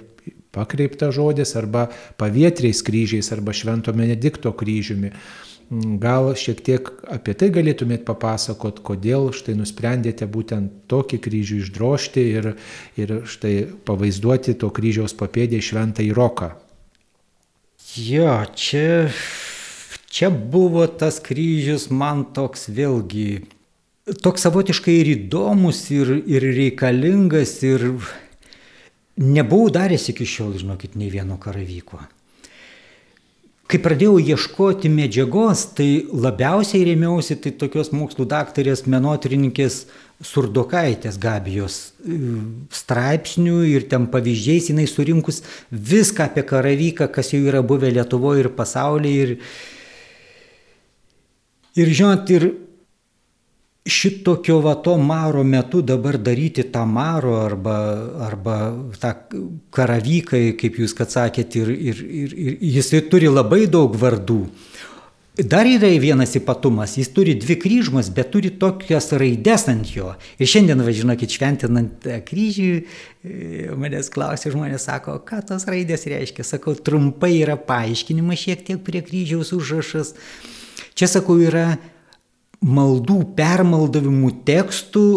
pakreipta 0.52 1.12
žodis 1.14 1.56
arba 1.56 1.90
pavietriais 2.18 2.82
kryžiais 2.82 3.32
arba 3.32 3.54
švento 3.54 3.94
Benedikto 3.94 4.52
kryžiumi. 4.52 5.14
Gal 6.02 6.32
šiek 6.34 6.64
tiek 6.66 6.88
apie 7.14 7.36
tai 7.38 7.52
galėtumėt 7.54 8.02
papasakot, 8.02 8.80
kodėl 8.82 9.30
štai 9.38 9.54
nusprendėte 9.54 10.26
būtent 10.26 10.90
tokį 10.90 11.20
kryžių 11.22 11.60
išdrošti 11.62 12.24
ir, 12.40 12.48
ir 12.98 13.14
štai 13.30 13.68
pavaizduoti 13.86 14.58
to 14.58 14.72
kryžiaus 14.74 15.14
papėdį 15.14 15.62
šventą 15.62 16.02
į 16.02 16.16
roką. 16.18 16.56
Jo, 18.02 18.34
čia, 18.58 19.14
čia 20.10 20.32
buvo 20.34 20.88
tas 20.90 21.22
kryžius 21.22 21.92
man 21.94 22.26
toks 22.34 22.66
vėlgi, 22.74 23.46
toks 24.26 24.48
savotiškai 24.48 24.98
ir 25.04 25.14
įdomus, 25.14 25.84
ir, 25.94 26.16
ir 26.26 26.50
reikalingas, 26.58 27.60
ir 27.62 27.92
nebuvau 29.20 29.70
daręs 29.74 30.10
iki 30.14 30.26
šiol, 30.28 30.56
žinokit, 30.62 30.96
nei 31.00 31.12
vieno 31.12 31.38
karavyko. 31.42 32.00
Kai 33.70 33.78
pradėjau 33.86 34.16
ieškoti 34.18 34.90
medžiagos, 34.90 35.68
tai 35.78 36.08
labiausiai 36.10 36.88
rėmiausi 36.88 37.36
tai 37.44 37.52
tokios 37.54 37.92
mokslų 37.94 38.26
daktarės 38.32 38.88
menotyrininkės 38.90 39.84
Surdokaitės 40.26 41.20
Gabijos 41.22 41.76
e, 42.02 42.16
straipsnių 42.76 43.60
ir 43.70 43.86
ten 43.92 44.08
pavyzdžiais 44.12 44.72
jinai 44.72 44.88
surinkus 44.90 45.44
viską 45.70 46.26
apie 46.26 46.44
karavyką, 46.50 47.08
kas 47.14 47.30
jau 47.36 47.44
yra 47.46 47.62
buvę 47.62 47.94
Lietuvoje 47.94 48.48
ir 48.48 48.50
pasaulyje. 48.58 49.22
Ir, 49.22 49.38
ir 51.86 51.94
žinot, 52.02 52.34
ir 52.36 52.50
šitokio 53.86 54.60
va 54.62 54.76
to 54.76 54.98
maro 54.98 55.44
metu 55.44 55.82
dabar 55.82 56.18
daryti 56.18 56.63
tą 56.72 56.86
maro 56.86 57.38
arba, 57.46 57.78
arba 58.28 58.58
tą 59.00 59.13
karavyką, 59.76 60.42
kaip 60.60 60.82
jūs 60.82 60.96
kad 60.98 61.12
sakėt, 61.12 61.56
ir, 61.60 61.72
ir, 61.74 62.04
ir, 62.04 62.36
ir 62.36 62.58
jis 62.78 62.92
turi 63.10 63.32
labai 63.32 63.65
daug 63.72 63.96
vardų. 63.96 64.44
Dar 65.39 65.63
yra 65.63 65.88
vienas 66.02 66.34
ypatumas, 66.36 66.98
jis 67.00 67.13
turi 67.15 67.32
dvi 67.39 67.56
kryžmas, 67.62 68.10
bet 68.12 68.28
turi 68.34 68.50
tokias 68.60 69.08
raides 69.15 69.70
ant 69.72 69.88
jo. 69.88 70.10
Ir 70.36 70.50
šiandien, 70.52 70.82
važinokit, 70.84 71.32
šventinant 71.32 72.08
kryžių, 72.28 72.74
e, 73.24 73.70
manęs 73.80 74.12
klausė, 74.12 74.52
žmonės 74.52 74.89
sako, 74.89 75.15
ką 75.24 75.39
tos 75.48 75.63
raidės 75.70 76.04
reiškia. 76.12 76.44
Sakau, 76.44 76.76
trumpai 76.76 77.38
yra 77.38 77.56
paaiškinimas 77.56 78.42
šiek 78.42 78.65
tiek 78.68 78.84
prie 78.84 79.00
kryžiaus 79.06 79.54
užrašas. 79.56 80.12
Čia, 81.00 81.08
sakau, 81.08 81.38
yra 81.39 81.78
maldų 82.65 83.22
permaldavimų 83.38 84.32
tekstų 84.48 85.10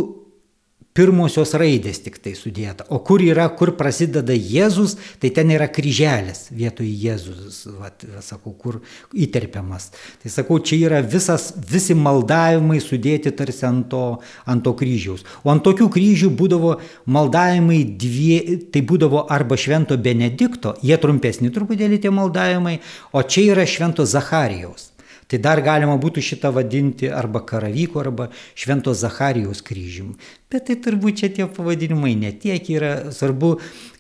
pirmosios 0.92 1.54
raidės 1.56 2.02
tik 2.04 2.18
tai 2.20 2.34
sudėta. 2.36 2.84
O 2.92 2.98
kur 3.04 3.22
yra, 3.24 3.46
kur 3.56 3.72
prasideda 3.78 4.34
Jėzus, 4.36 4.98
tai 5.22 5.30
ten 5.32 5.50
yra 5.54 5.68
kryželis 5.72 6.50
vietoj 6.52 6.88
Jėzus, 6.88 7.62
vat, 7.80 8.04
sakau, 8.24 8.52
kur 8.52 8.80
įterpiamas. 9.16 9.88
Tai 10.22 10.32
sakau, 10.32 10.60
čia 10.60 10.82
yra 10.90 11.00
visas, 11.00 11.50
visi 11.56 11.96
maldavimai 11.96 12.80
sudėti 12.84 13.32
tarsi 13.36 13.64
ant 13.68 13.88
to, 13.92 14.04
ant 14.44 14.64
to 14.66 14.76
kryžiaus. 14.76 15.24
O 15.42 15.52
ant 15.54 15.64
tokių 15.64 15.88
kryžių 15.96 16.32
būdavo 16.36 16.76
maldavimai 17.08 17.82
dvie, 17.96 18.60
tai 18.72 18.84
būdavo 18.84 19.26
arba 19.32 19.56
švento 19.56 19.96
Benedikto, 19.96 20.76
jie 20.84 21.00
trumpesni 21.00 21.52
truputėlį 21.54 22.02
tie 22.04 22.12
maldavimai, 22.12 22.80
o 23.16 23.24
čia 23.24 23.54
yra 23.56 23.68
švento 23.68 24.04
Zacharijaus. 24.04 24.91
Tai 25.32 25.40
dar 25.40 25.62
galima 25.64 25.94
būtų 25.96 26.20
šitą 26.20 26.50
vadinti 26.52 27.08
arba 27.08 27.40
karavyko, 27.48 28.02
arba 28.02 28.28
švento 28.52 28.92
Zacharijos 28.92 29.62
kryžium. 29.64 30.10
Bet 30.52 30.66
tai 30.68 30.76
turbūt 30.84 31.22
čia 31.22 31.30
tie 31.32 31.46
pavadinimai 31.48 32.12
netiek 32.20 32.68
yra 32.74 32.94
svarbu, 33.16 33.54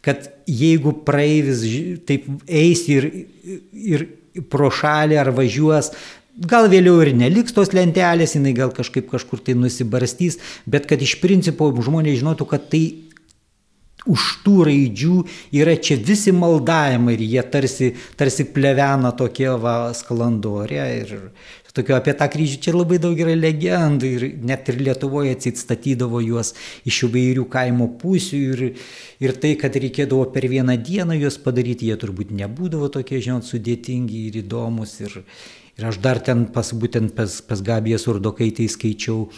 kad 0.04 0.28
jeigu 0.44 0.92
praeivis 1.06 1.62
taip 2.04 2.26
eis 2.44 2.84
ir, 2.92 3.08
ir 3.72 4.10
pro 4.52 4.68
šalį 4.68 5.22
ar 5.22 5.32
važiuos, 5.36 5.94
Gal 6.32 6.64
vėliau 6.72 7.02
ir 7.04 7.10
neliks 7.12 7.52
tos 7.52 7.74
lentelės, 7.76 8.32
jinai 8.38 8.54
gal 8.56 8.70
kažkaip 8.72 9.10
kažkur 9.10 9.42
tai 9.44 9.52
nusibarstys, 9.52 10.38
bet 10.64 10.86
kad 10.88 11.02
iš 11.04 11.18
principo 11.20 11.66
žmonės 11.76 12.22
žinotų, 12.22 12.46
kad 12.48 12.70
tai 12.72 12.80
už 14.10 14.28
tų 14.42 14.66
raidžių 14.66 15.16
yra 15.62 15.76
čia 15.78 15.96
visi 16.00 16.32
maldavimai 16.34 17.14
ir 17.16 17.24
jie 17.26 17.42
tarsi, 17.52 17.92
tarsi 18.18 18.46
plevena 18.50 19.12
tokie 19.14 19.50
va 19.62 19.92
sklandorė. 19.94 20.86
Ir 21.02 21.12
tokio 21.72 21.96
apie 21.96 22.14
tą 22.18 22.28
kryžių 22.32 22.58
čia 22.64 22.74
labai 22.74 22.98
daug 23.02 23.18
yra 23.18 23.34
legendų 23.38 24.10
ir 24.16 24.26
net 24.44 24.68
ir 24.72 24.80
Lietuvoje 24.82 25.36
atsistatydavo 25.36 26.20
juos 26.24 26.52
iš 26.88 27.04
įvairių 27.08 27.46
kaimo 27.52 27.88
pusių 28.00 28.42
ir, 28.52 28.64
ir 29.22 29.34
tai, 29.40 29.54
kad 29.60 29.76
reikėdavo 29.78 30.26
per 30.34 30.48
vieną 30.50 30.76
dieną 30.82 31.16
juos 31.20 31.38
padaryti, 31.42 31.88
jie 31.88 31.98
turbūt 32.00 32.34
nebūdavo 32.36 32.90
tokie, 32.92 33.22
žinot, 33.24 33.48
sudėtingi 33.48 34.26
ir 34.28 34.42
įdomus. 34.42 34.98
Ir, 35.06 35.22
ir 35.78 35.88
aš 35.88 36.02
dar 36.02 36.20
ten 36.20 36.48
pas 36.52 36.74
būtent 36.74 37.14
pas, 37.16 37.40
pas 37.46 37.64
Gabiją 37.64 38.00
Surdokaitį 38.02 38.68
skaičiau 38.72 39.28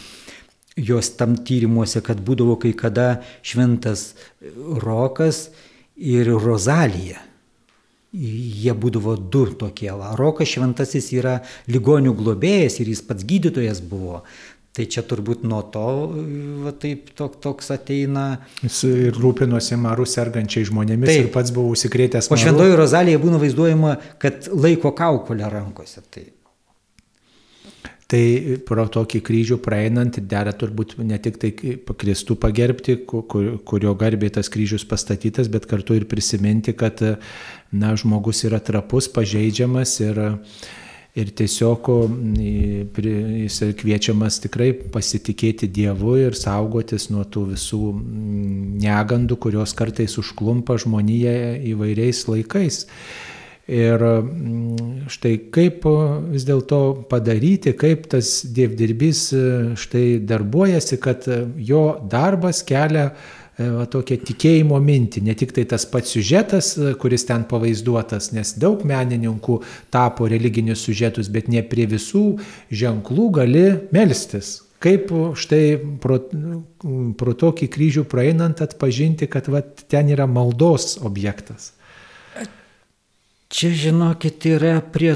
jos 0.75 1.11
tam 1.19 1.37
tyrimuose, 1.39 2.01
kad 2.03 2.19
būdavo 2.23 2.57
kai 2.59 2.73
kada 2.75 3.21
šventas 3.45 4.13
Rokas 4.83 5.49
ir 5.95 6.27
Rozalija. 6.27 7.21
Jie 8.15 8.71
būdavo 8.71 9.17
du 9.19 9.45
tokie. 9.59 9.89
Rokas 10.19 10.53
šventasis 10.53 11.09
yra 11.15 11.39
ligonių 11.67 12.13
globėjas 12.15 12.79
ir 12.79 12.91
jis 12.93 13.03
pats 13.03 13.27
gydytojas 13.27 13.81
buvo. 13.83 14.23
Tai 14.75 14.83
čia 14.91 15.05
turbūt 15.07 15.43
nuo 15.47 15.61
to 15.71 15.89
va, 16.65 16.71
taip 16.75 17.13
tok, 17.15 17.37
toks 17.43 17.71
ateina. 17.71 18.41
Jis 18.59 18.81
ir 18.89 19.19
rūpinosi 19.19 19.77
marų 19.79 20.03
sergančiai 20.11 20.67
žmonėmis 20.67 21.07
taip. 21.07 21.21
ir 21.23 21.29
pats 21.31 21.53
buvo 21.55 21.71
užsikrėtęs. 21.75 22.27
O 22.27 22.39
šventoji 22.39 22.75
Rozalija 22.75 23.21
būna 23.23 23.39
vaizduojama, 23.39 23.93
kad 24.19 24.49
laiko 24.51 24.91
kaukolę 24.95 25.47
rankose. 25.51 26.03
Tai 26.11 26.25
Tai 28.05 28.21
pro 28.67 28.83
tokį 28.85 29.19
kryžių 29.25 29.55
praeinant 29.65 30.19
dera 30.29 30.51
turbūt 30.53 30.93
ne 31.01 31.17
tik 31.17 31.39
tai 31.41 31.49
Kristų 31.55 32.35
pagerbti, 32.37 32.99
kurio 33.09 33.93
garbė 33.97 34.29
tas 34.35 34.51
kryžius 34.53 34.85
pastatytas, 34.85 35.49
bet 35.49 35.65
kartu 35.65 35.97
ir 35.97 36.05
prisiminti, 36.09 36.75
kad 36.77 37.01
na, 37.73 37.95
žmogus 37.97 38.43
yra 38.45 38.61
trapus, 38.61 39.09
pažeidžiamas 39.09 39.95
ir, 40.05 40.21
ir 41.17 41.33
tiesiog 41.41 41.89
jis 42.93 43.59
kviečiamas 43.81 44.37
tikrai 44.45 44.69
pasitikėti 44.93 45.71
Dievu 45.73 46.19
ir 46.27 46.37
saugotis 46.37 47.09
nuo 47.09 47.25
tų 47.25 47.47
visų 47.55 47.83
negandų, 48.85 49.41
kurios 49.47 49.73
kartais 49.73 50.19
užklumpa 50.21 50.77
žmoniją 50.85 51.55
įvairiais 51.73 52.27
laikais. 52.29 52.85
Ir 53.65 53.97
mm, 53.97 55.07
štai 55.09 55.39
kaip 55.53 55.87
vis 56.29 56.43
dėlto 56.45 56.79
padaryti, 57.09 57.73
kaip 57.73 58.03
tas 58.11 58.43
dievdirbys 58.53 59.21
e, 59.33 59.45
štai 59.81 60.03
darbuojasi, 60.21 60.99
kad 61.01 61.25
e, 61.25 61.39
jo 61.65 61.95
darbas 62.11 62.59
kelia 62.67 63.07
e, 63.09 63.65
va, 63.65 63.87
tokią 63.89 64.19
tikėjimo 64.27 64.77
mintį, 64.77 65.23
ne 65.25 65.33
tik 65.33 65.55
tai 65.55 65.63
tas 65.71 65.87
pats 65.89 66.13
siužetas, 66.13 66.75
kuris 67.01 67.25
ten 67.25 67.47
pavaizduotas, 67.49 68.29
nes 68.37 68.53
daug 68.61 68.83
menininkų 68.85 69.57
tapo 69.89 70.29
religinius 70.29 70.83
siužetus, 70.85 71.31
bet 71.33 71.49
ne 71.49 71.63
prie 71.65 71.87
visų 71.89 72.35
ženklų 72.69 73.25
gali 73.39 73.65
melstis. 73.95 74.59
Kaip 74.85 75.09
štai 75.41 75.79
pro, 76.03 76.19
pro 77.17 77.33
tokį 77.33 77.71
kryžių 77.73 78.05
praeinant 78.11 78.61
atpažinti, 78.61 79.25
kad 79.25 79.49
va, 79.49 79.63
ten 79.89 80.13
yra 80.13 80.29
maldos 80.29 80.99
objektas. 81.01 81.71
Čia, 83.49 83.71
žinokit, 83.85 84.45
yra 84.49 84.79
prie... 84.81 85.15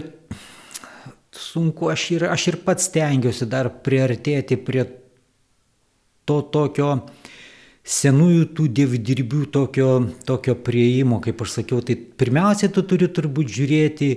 Sunku, 1.39 1.87
aš 1.89 2.03
ir, 2.17 2.25
aš 2.29 2.49
ir 2.51 2.57
pats 2.65 2.89
stengiuosi 2.89 3.47
dar 3.49 3.69
priartėti 3.85 4.57
prie 4.59 4.83
to 6.27 6.41
tokio 6.53 6.89
senųjų 7.89 8.43
tų 8.57 8.67
dievdirbių 8.77 9.45
tokio, 9.53 9.89
tokio 10.27 10.53
prieimo, 10.65 11.17
kaip 11.23 11.41
aš 11.41 11.59
sakiau, 11.59 11.79
tai 11.85 11.95
pirmiausia, 11.95 12.69
tu 12.73 12.83
turi 12.85 13.07
turbūt 13.09 13.49
žiūrėti 13.55 14.09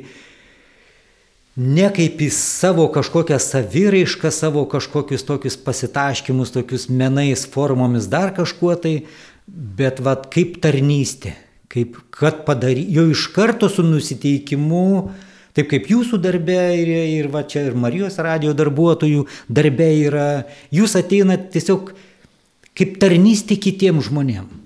ne 1.63 1.89
kaip 1.95 2.21
į 2.21 2.29
savo 2.37 2.89
kažkokią 2.93 3.39
saviraišką, 3.41 4.33
savo 4.35 4.67
kažkokius 4.69 5.25
tokius 5.29 5.57
pasitaškimus, 5.57 6.53
tokius 6.53 6.89
menais 6.93 7.47
formomis, 7.49 8.11
dar 8.13 8.35
kažkuo 8.37 8.75
tai, 8.83 8.95
bet 9.47 10.05
vad 10.05 10.29
kaip 10.33 10.59
tarnystė 10.65 11.37
kaip 11.73 11.97
kad 12.13 12.43
padary, 12.47 12.85
jau 12.93 13.07
iš 13.11 13.27
karto 13.33 13.69
su 13.73 13.85
nusiteikimu, 13.87 14.87
taip 15.57 15.71
kaip 15.73 15.89
jūsų 15.89 16.21
darbė 16.21 16.61
ir, 16.83 16.91
ir 17.19 17.29
va 17.33 17.45
čia 17.49 17.65
ir 17.71 17.77
Marijos 17.79 18.19
radio 18.21 18.53
darbuotojų 18.57 19.27
darbė 19.49 19.91
yra, 20.07 20.27
jūs 20.75 20.97
ateinat 21.01 21.49
tiesiog 21.55 21.95
kaip 22.77 22.99
tarnystė 23.01 23.57
kitiems 23.61 24.11
žmonėms. 24.11 24.59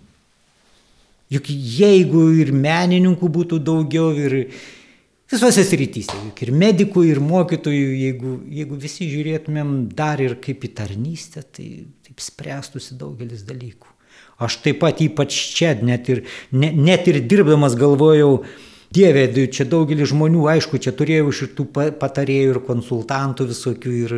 Juk 1.34 1.48
jeigu 1.50 2.28
ir 2.38 2.52
menininkų 2.54 3.28
būtų 3.34 3.58
daugiau, 3.66 4.12
ir 4.14 4.36
visose 5.26 5.64
srityse, 5.66 6.14
juk 6.28 6.42
ir 6.46 6.52
medikų, 6.54 7.02
ir 7.08 7.18
mokytojų, 7.18 7.88
jeigu, 7.98 8.34
jeigu 8.60 8.78
visi 8.78 9.08
žiūrėtumėm 9.10 9.72
dar 9.98 10.22
ir 10.22 10.36
kaip 10.42 10.62
į 10.62 10.70
tarnystę, 10.78 11.42
tai 11.42 11.66
taip 12.06 12.22
spręstųsi 12.22 12.94
daugelis 13.00 13.42
dalykų. 13.48 13.95
Aš 14.36 14.60
taip 14.64 14.82
pat 14.82 15.00
ypač 15.00 15.34
čia, 15.56 15.72
net 15.80 16.10
ir, 16.12 16.24
ne, 16.52 16.68
net 16.72 17.08
ir 17.08 17.22
dirbdamas 17.24 17.76
galvojau, 17.78 18.44
Dieve, 18.96 19.24
čia 19.50 19.64
daugelis 19.66 20.12
žmonių, 20.12 20.44
aišku, 20.52 20.78
čia 20.78 20.92
turėjau 20.94 21.32
šitų 21.34 21.64
patarėjų 21.98 22.52
ir 22.52 22.60
konsultantų 22.64 23.48
visokių 23.50 23.94
ir, 23.98 24.14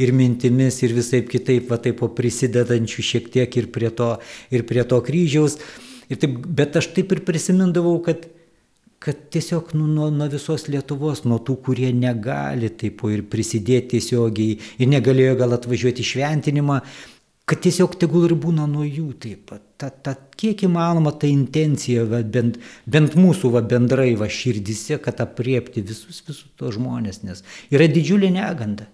ir 0.00 0.12
mintimis 0.14 0.78
ir 0.86 0.94
visai 0.94 1.24
kitaip, 1.26 1.66
va 1.72 1.80
taip 1.82 2.04
prisidedančių 2.14 3.04
šiek 3.10 3.26
tiek 3.34 3.58
ir 3.58 3.68
prie 3.74 3.90
to, 3.90 4.14
ir 4.54 4.62
prie 4.68 4.86
to 4.86 5.00
kryžiaus. 5.04 5.58
Ir 6.08 6.20
taip, 6.22 6.38
bet 6.46 6.78
aš 6.78 6.92
taip 6.94 7.10
ir 7.16 7.24
prisimindavau, 7.26 7.96
kad, 8.06 8.28
kad 9.02 9.18
tiesiog 9.34 9.74
nu, 9.74 9.88
nuo, 9.90 10.12
nuo 10.14 10.30
visos 10.30 10.68
Lietuvos, 10.70 11.24
nuo 11.26 11.40
tų, 11.42 11.58
kurie 11.66 11.90
negali 11.96 12.70
taip 12.70 13.02
ir 13.10 13.26
prisidėti 13.28 13.96
tiesiogiai 13.96 14.60
ir 14.78 14.92
negalėjo 14.94 15.34
gal 15.42 15.58
atvažiuoti 15.58 16.06
šventinimą, 16.06 16.78
kad 17.44 17.60
tiesiog 17.64 17.98
tegul 18.00 18.24
ir 18.28 18.34
būna 18.40 18.64
nuo 18.70 18.86
jų 18.86 19.10
taip 19.20 19.44
pat. 19.50 19.62
Ta, 19.80 19.90
ta, 19.90 20.14
kiek 20.40 20.64
įmanoma 20.64 21.12
ta 21.20 21.28
intencija, 21.28 22.06
va, 22.08 22.22
bent, 22.24 22.56
bent 22.88 23.16
mūsų 23.20 23.52
va, 23.52 23.60
bendrai 23.74 24.14
va, 24.16 24.30
širdise, 24.32 24.96
kad 25.04 25.20
apriepti 25.20 25.84
visus, 25.84 26.22
visus 26.24 26.46
tos 26.58 26.78
žmonės, 26.78 27.20
nes 27.26 27.44
yra 27.74 27.88
didžiulė 27.90 28.32
neganda. 28.32 28.88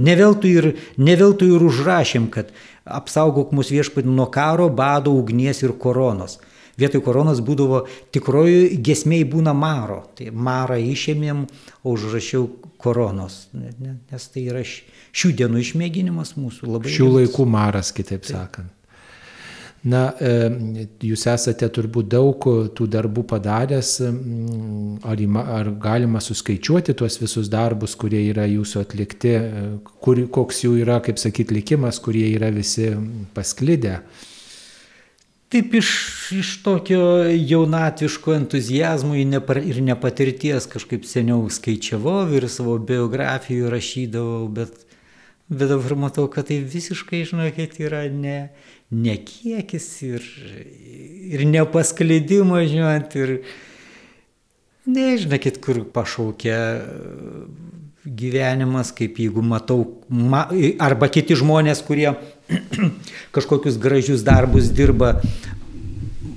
Neveltui 0.00 0.54
ir, 0.56 0.68
neveltui 0.96 1.50
ir 1.52 1.64
užrašėm, 1.66 2.30
kad 2.32 2.54
apsaugok 2.88 3.50
mus 3.52 3.68
viešpatį 3.74 4.08
nuo 4.08 4.30
karo, 4.32 4.70
bado, 4.72 5.12
ugnies 5.12 5.60
ir 5.60 5.74
koronos. 5.76 6.38
Vietoj 6.80 7.02
koronos 7.04 7.42
būdavo 7.44 7.84
tikroji 8.14 8.80
gesmiai 8.84 9.26
būna 9.28 9.54
maro. 9.56 10.02
Tai 10.16 10.30
marą 10.32 10.80
išėmėm, 10.80 11.44
o 11.84 11.94
užrašiau 11.94 12.48
koronos, 12.80 13.46
nes 13.52 14.28
tai 14.32 14.48
yra 14.48 14.64
šių 14.64 15.32
dienų 15.42 15.64
išmėginimas 15.64 16.36
mūsų 16.40 16.74
labai. 16.74 16.92
Šių 16.92 17.08
laikų 17.18 17.48
maras, 17.48 17.92
kitaip 17.96 18.24
Taip. 18.24 18.36
sakant. 18.36 18.76
Na, 19.80 20.10
e, 20.20 20.84
jūs 21.08 21.22
esate 21.32 21.64
turbūt 21.72 22.10
daug 22.12 22.44
tų 22.76 22.86
darbų 22.92 23.22
padaręs, 23.30 23.94
ar, 25.08 25.22
ar 25.56 25.70
galima 25.80 26.20
suskaičiuoti 26.20 26.92
tuos 27.00 27.16
visus 27.22 27.48
darbus, 27.48 27.94
kurie 27.96 28.20
yra 28.28 28.44
jūsų 28.44 28.82
atlikti, 28.84 29.32
e, 29.38 29.62
kur, 30.04 30.20
koks 30.28 30.66
jų 30.66 30.74
yra, 30.82 30.98
kaip 31.00 31.16
sakyti, 31.22 31.56
likimas, 31.56 32.00
kurie 32.04 32.26
yra 32.34 32.52
visi 32.52 32.90
pasklidę. 33.32 34.02
Taip 35.50 35.74
iš, 35.74 35.88
iš 36.30 36.50
tokio 36.62 37.00
jaunatviško 37.26 38.34
entuzijazmo 38.34 39.16
ir 39.18 39.80
nepatirties 39.82 40.68
kažkaip 40.70 41.08
seniau 41.10 41.48
skaičiavau 41.50 42.28
ir 42.38 42.46
savo 42.46 42.76
biografijų 42.78 43.72
rašydavau, 43.72 44.44
bet, 44.54 44.84
bet 45.50 45.72
dabar 45.72 45.96
matau, 46.04 46.28
kad 46.30 46.46
tai 46.52 46.60
visiškai, 46.62 47.24
žinokit, 47.32 47.74
yra 47.82 48.04
ne, 48.14 48.36
nekiekis 48.94 49.88
ir, 50.06 50.30
ir 51.34 51.42
nepaskleidimo, 51.50 52.62
žinot, 52.70 53.18
ir 53.18 53.34
nežinokit, 54.86 55.58
kur 55.66 55.82
pašaukia 55.98 56.60
gyvenimas, 58.06 58.94
kaip 58.94 59.18
jeigu 59.18 59.42
matau, 59.42 59.82
ma, 60.08 60.46
arba 60.78 61.10
kiti 61.12 61.34
žmonės, 61.42 61.82
kurie 61.90 62.14
kažkokius 63.34 63.78
gražius 63.78 64.24
darbus 64.26 64.70
dirba, 64.74 65.16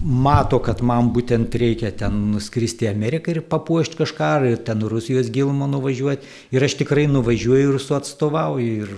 mato, 0.03 0.59
kad 0.63 0.81
man 0.83 1.09
būtent 1.15 1.55
reikia 1.55 1.91
ten 1.95 2.15
nuskristi 2.33 2.87
į 2.87 2.91
Ameriką 2.91 3.31
ir 3.31 3.41
papuošti 3.47 3.99
kažką, 4.01 4.31
ir 4.51 4.63
ten 4.67 4.83
Rusijos 4.89 5.31
gilumą 5.33 5.69
nuvažiuoti. 5.71 6.27
Ir 6.55 6.65
aš 6.67 6.77
tikrai 6.81 7.05
nuvažiuoju 7.11 7.73
ir 7.73 7.79
su 7.81 7.95
atstovauju. 7.95 8.73
Ir, 8.83 8.91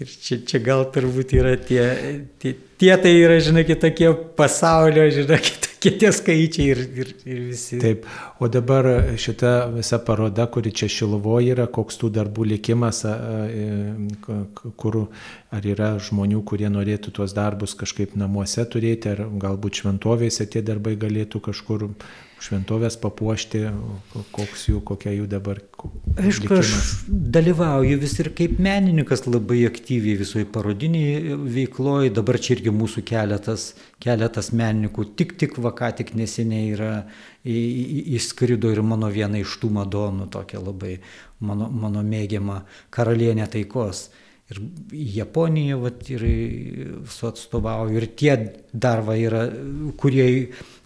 ir 0.00 0.12
čia, 0.26 0.38
čia 0.46 0.62
gal 0.64 0.86
turbūt 0.94 1.34
yra 1.38 1.56
tie, 1.58 1.84
tie, 2.42 2.54
tie 2.78 2.94
tai 2.94 3.16
yra, 3.18 3.40
žinokit, 3.42 3.82
tokie 3.82 4.12
pasaulio, 4.38 5.08
žinokit, 5.14 5.69
tokie 5.80 5.98
tie 5.98 6.12
skaičiai 6.12 6.68
ir, 6.70 6.78
ir, 6.94 7.12
ir 7.24 7.40
visi. 7.48 7.78
Taip, 7.80 8.04
o 8.38 8.48
dabar 8.48 9.16
šita 9.16 9.70
visa 9.72 9.98
paroda, 9.98 10.46
kuri 10.46 10.72
čia 10.72 10.88
Šilovoje 10.88 11.54
yra, 11.54 11.66
koks 11.66 11.98
tų 12.00 12.10
darbų 12.12 12.44
likimas, 12.52 13.04
kur 14.76 14.98
ar 15.50 15.66
yra 15.66 15.94
žmonių, 15.98 16.42
kurie 16.44 16.68
norėtų 16.68 17.12
tuos 17.16 17.32
darbus 17.32 17.74
kažkaip 17.74 18.16
namuose 18.16 18.64
turėti, 18.68 19.14
ar 19.14 19.24
galbūt 19.24 19.80
šventovėse 19.82 20.46
tie 20.46 20.62
darbai 20.62 20.96
galėtų 21.00 21.40
kažkur 21.40 21.88
šventovės 22.40 22.96
papuošti, 23.00 23.62
koks 24.32 24.66
jų, 24.70 24.80
kokia 24.86 25.12
jų 25.12 25.26
dabar. 25.30 25.60
Aišku, 26.20 26.48
aš 26.56 26.72
dalyvauju 27.08 27.98
vis 28.00 28.14
ir 28.22 28.30
kaip 28.36 28.58
menininkas 28.62 29.26
labai 29.28 29.62
aktyviai 29.68 30.16
visoje 30.20 30.48
parodiniai 30.48 31.36
veikloje, 31.56 32.12
dabar 32.16 32.40
čia 32.40 32.56
irgi 32.56 32.72
mūsų 32.74 33.04
keletas, 33.08 33.70
keletas 34.02 34.50
menininkų, 34.56 35.06
tik 35.20 35.36
tik 35.40 35.58
va 35.60 35.74
ką 35.76 35.92
tik 36.00 36.14
neseniai 36.16 36.72
yra 36.76 36.94
išskrido 37.44 38.72
ir 38.72 38.82
mano 38.84 39.12
viena 39.12 39.40
iš 39.40 39.58
tų 39.60 39.72
madonų, 39.76 40.30
tokia 40.32 40.64
labai 40.64 40.98
mano, 41.44 41.68
mano 41.68 42.04
mėgiama 42.04 42.62
karalienė 42.94 43.48
taikos. 43.52 44.08
Ir 44.50 44.58
Japonija, 45.14 45.76
vat, 45.78 46.02
ir 46.10 46.24
su 47.06 47.28
atstovauju, 47.28 48.00
ir 48.00 48.06
tie 48.18 48.34
dar 48.72 49.04
va 49.06 49.14
yra, 49.14 49.44
kurie 50.00 50.26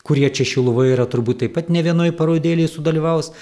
kurie 0.05 0.29
čia 0.29 0.47
Šiluvoje 0.47 0.95
yra 0.95 1.07
turbūt 1.11 1.43
taip 1.43 1.55
pat 1.57 1.71
ne 1.73 1.83
vienoje 1.85 2.13
parodėlėje 2.17 2.75
sudalyvaus. 2.77 3.33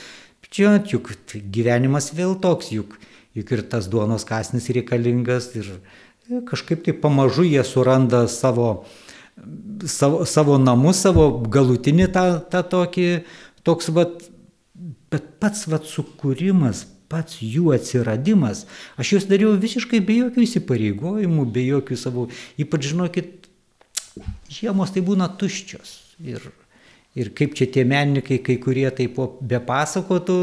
Čia 0.53 0.77
juk 0.87 1.11
gyvenimas 1.33 2.11
vėl 2.15 2.37
toks, 2.41 2.71
juk, 2.75 2.99
juk 3.37 3.53
ir 3.57 3.65
tas 3.73 3.89
duonos 3.91 4.27
kasnis 4.29 4.69
reikalingas 4.75 5.51
ir 5.57 5.71
kažkaip 6.49 6.85
tai 6.87 6.95
pamažu 6.95 7.47
jie 7.49 7.63
suranda 7.67 8.27
savo, 8.31 8.85
savo, 9.89 10.27
savo 10.29 10.59
namus, 10.61 11.01
savo 11.03 11.27
galutinį 11.51 12.11
tą, 12.15 12.27
tą 12.53 12.63
tokį, 12.75 13.09
toks 13.67 13.91
vat, 13.97 14.29
bet 15.11 15.33
pats 15.43 15.67
vat 15.73 15.89
sukūrimas, 15.89 16.85
pats 17.13 17.39
jų 17.45 17.75
atsiradimas, 17.77 18.65
aš 18.97 19.15
juos 19.17 19.29
dariau 19.31 19.53
visiškai 19.61 20.01
be 20.05 20.19
jokių 20.23 20.47
įsipareigojimų, 20.47 21.47
be 21.53 21.67
jokių 21.69 22.01
savo, 22.01 22.27
ypač 22.61 22.91
žinokit, 22.91 23.51
žiemos 24.53 24.95
tai 24.95 25.05
būna 25.05 25.29
tuščios. 25.41 25.97
Ir, 26.25 26.45
ir 27.19 27.33
kaip 27.37 27.57
čia 27.59 27.69
tie 27.71 27.85
menininkai, 27.89 28.41
kai 28.45 28.57
kurie 28.63 28.89
taip 28.97 29.21
be 29.41 29.61
pasakotų, 29.63 30.39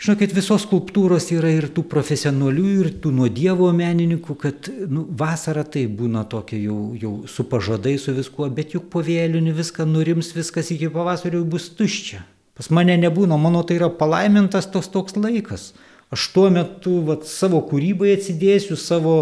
Žinokit, 0.00 0.30
visos 0.32 0.62
skulptūros 0.64 1.26
yra 1.36 1.50
ir 1.52 1.66
tų 1.76 1.82
profesionalių, 1.92 2.68
ir 2.80 2.86
tų 3.04 3.10
nuo 3.12 3.26
Dievo 3.28 3.66
menininkų, 3.76 4.36
kad 4.40 4.70
nu, 4.88 5.02
vasara 5.12 5.60
tai 5.60 5.82
būna 5.92 6.22
tokia 6.24 6.56
jau, 6.56 6.76
jau 6.96 7.10
su 7.28 7.44
pažadai, 7.44 7.98
su 8.00 8.14
viskuo, 8.16 8.48
bet 8.48 8.72
juk 8.72 8.86
po 8.94 9.02
vėlinių 9.04 9.52
viską 9.58 9.84
nurims, 9.84 10.32
viskas 10.32 10.72
iki 10.72 10.88
pavasario 10.94 11.42
bus 11.44 11.68
tuščia. 11.76 12.22
Pas 12.60 12.68
mane 12.76 12.98
nebūna, 13.00 13.40
mano 13.40 13.64
tai 13.64 13.80
yra 13.80 13.88
palaimintas 13.88 14.68
tos 14.68 14.90
toks 14.92 15.16
laikas. 15.16 15.72
Aš 16.12 16.26
tuo 16.34 16.50
metu 16.52 16.98
vat, 17.06 17.24
savo 17.24 17.62
kūrybai 17.64 18.12
atsidėsiu, 18.18 18.76
savo 18.76 19.14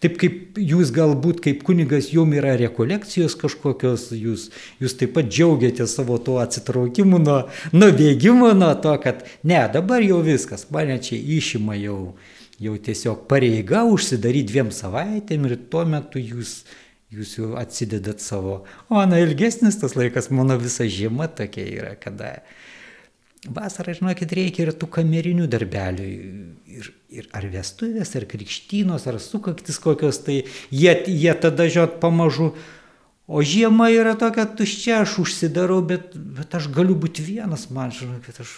Taip 0.00 0.14
kaip 0.16 0.56
jūs 0.56 0.88
galbūt 0.96 1.42
kaip 1.44 1.60
kunigas 1.66 2.06
jum 2.08 2.30
yra 2.32 2.54
rekolekcijos 2.56 3.34
kažkokios, 3.40 4.06
jūs, 4.16 4.46
jūs 4.80 4.94
taip 4.96 5.12
pat 5.18 5.28
džiaugiatės 5.28 5.92
savo 5.98 6.16
tuo 6.24 6.38
atsitraukimu 6.40 7.20
nuo, 7.20 7.42
nuo 7.74 7.90
bėgimo, 7.98 8.54
nuo 8.56 8.70
to, 8.80 8.94
kad 9.02 9.26
ne, 9.44 9.60
dabar 9.74 10.00
jau 10.00 10.22
viskas, 10.24 10.64
mane 10.72 10.96
čia 11.04 11.18
išima 11.20 11.76
jau, 11.76 11.98
jau 12.56 12.78
tiesiog 12.88 13.26
pareiga 13.28 13.84
užsidaryti 13.92 14.48
dviem 14.54 14.72
savaitėm 14.72 15.44
ir 15.50 15.58
tuo 15.68 15.84
metu 15.84 16.22
jūs, 16.22 16.62
jūs 17.12 17.36
jau 17.36 17.52
atsidedat 17.60 18.24
savo. 18.24 18.62
O, 18.88 19.04
na, 19.04 19.20
ilgesnis 19.20 19.76
tas 19.82 19.98
laikas, 20.00 20.32
mano 20.32 20.56
visa 20.62 20.88
žiema 20.88 21.28
tokia 21.28 21.68
yra, 21.68 21.92
kada 22.00 22.38
vasarą, 23.48 23.94
žinokit, 23.96 24.32
reikia 24.36 24.66
ir 24.66 24.72
tų 24.76 24.88
kamerinių 24.98 25.46
darbelių. 25.50 26.08
Ir, 26.70 26.90
ir 27.12 27.30
ar 27.36 27.46
vestuvės, 27.50 28.12
ar 28.18 28.26
krikštynos, 28.30 29.06
ar 29.10 29.18
sukaktis 29.22 29.80
kokios, 29.82 30.20
tai 30.26 30.42
jie, 30.70 30.92
jie 31.08 31.32
tada 31.40 31.66
žiot 31.70 31.98
pamažu. 32.02 32.52
O 33.30 33.44
žiema 33.46 33.90
yra 33.94 34.16
tokia 34.18 34.44
tuščia, 34.58 35.04
aš 35.04 35.20
užsidarau, 35.22 35.80
bet, 35.86 36.14
bet 36.14 36.54
aš 36.58 36.66
galiu 36.74 36.96
būti 36.98 37.22
vienas, 37.22 37.68
man 37.70 37.94
žinokit, 37.94 38.42
aš 38.42 38.54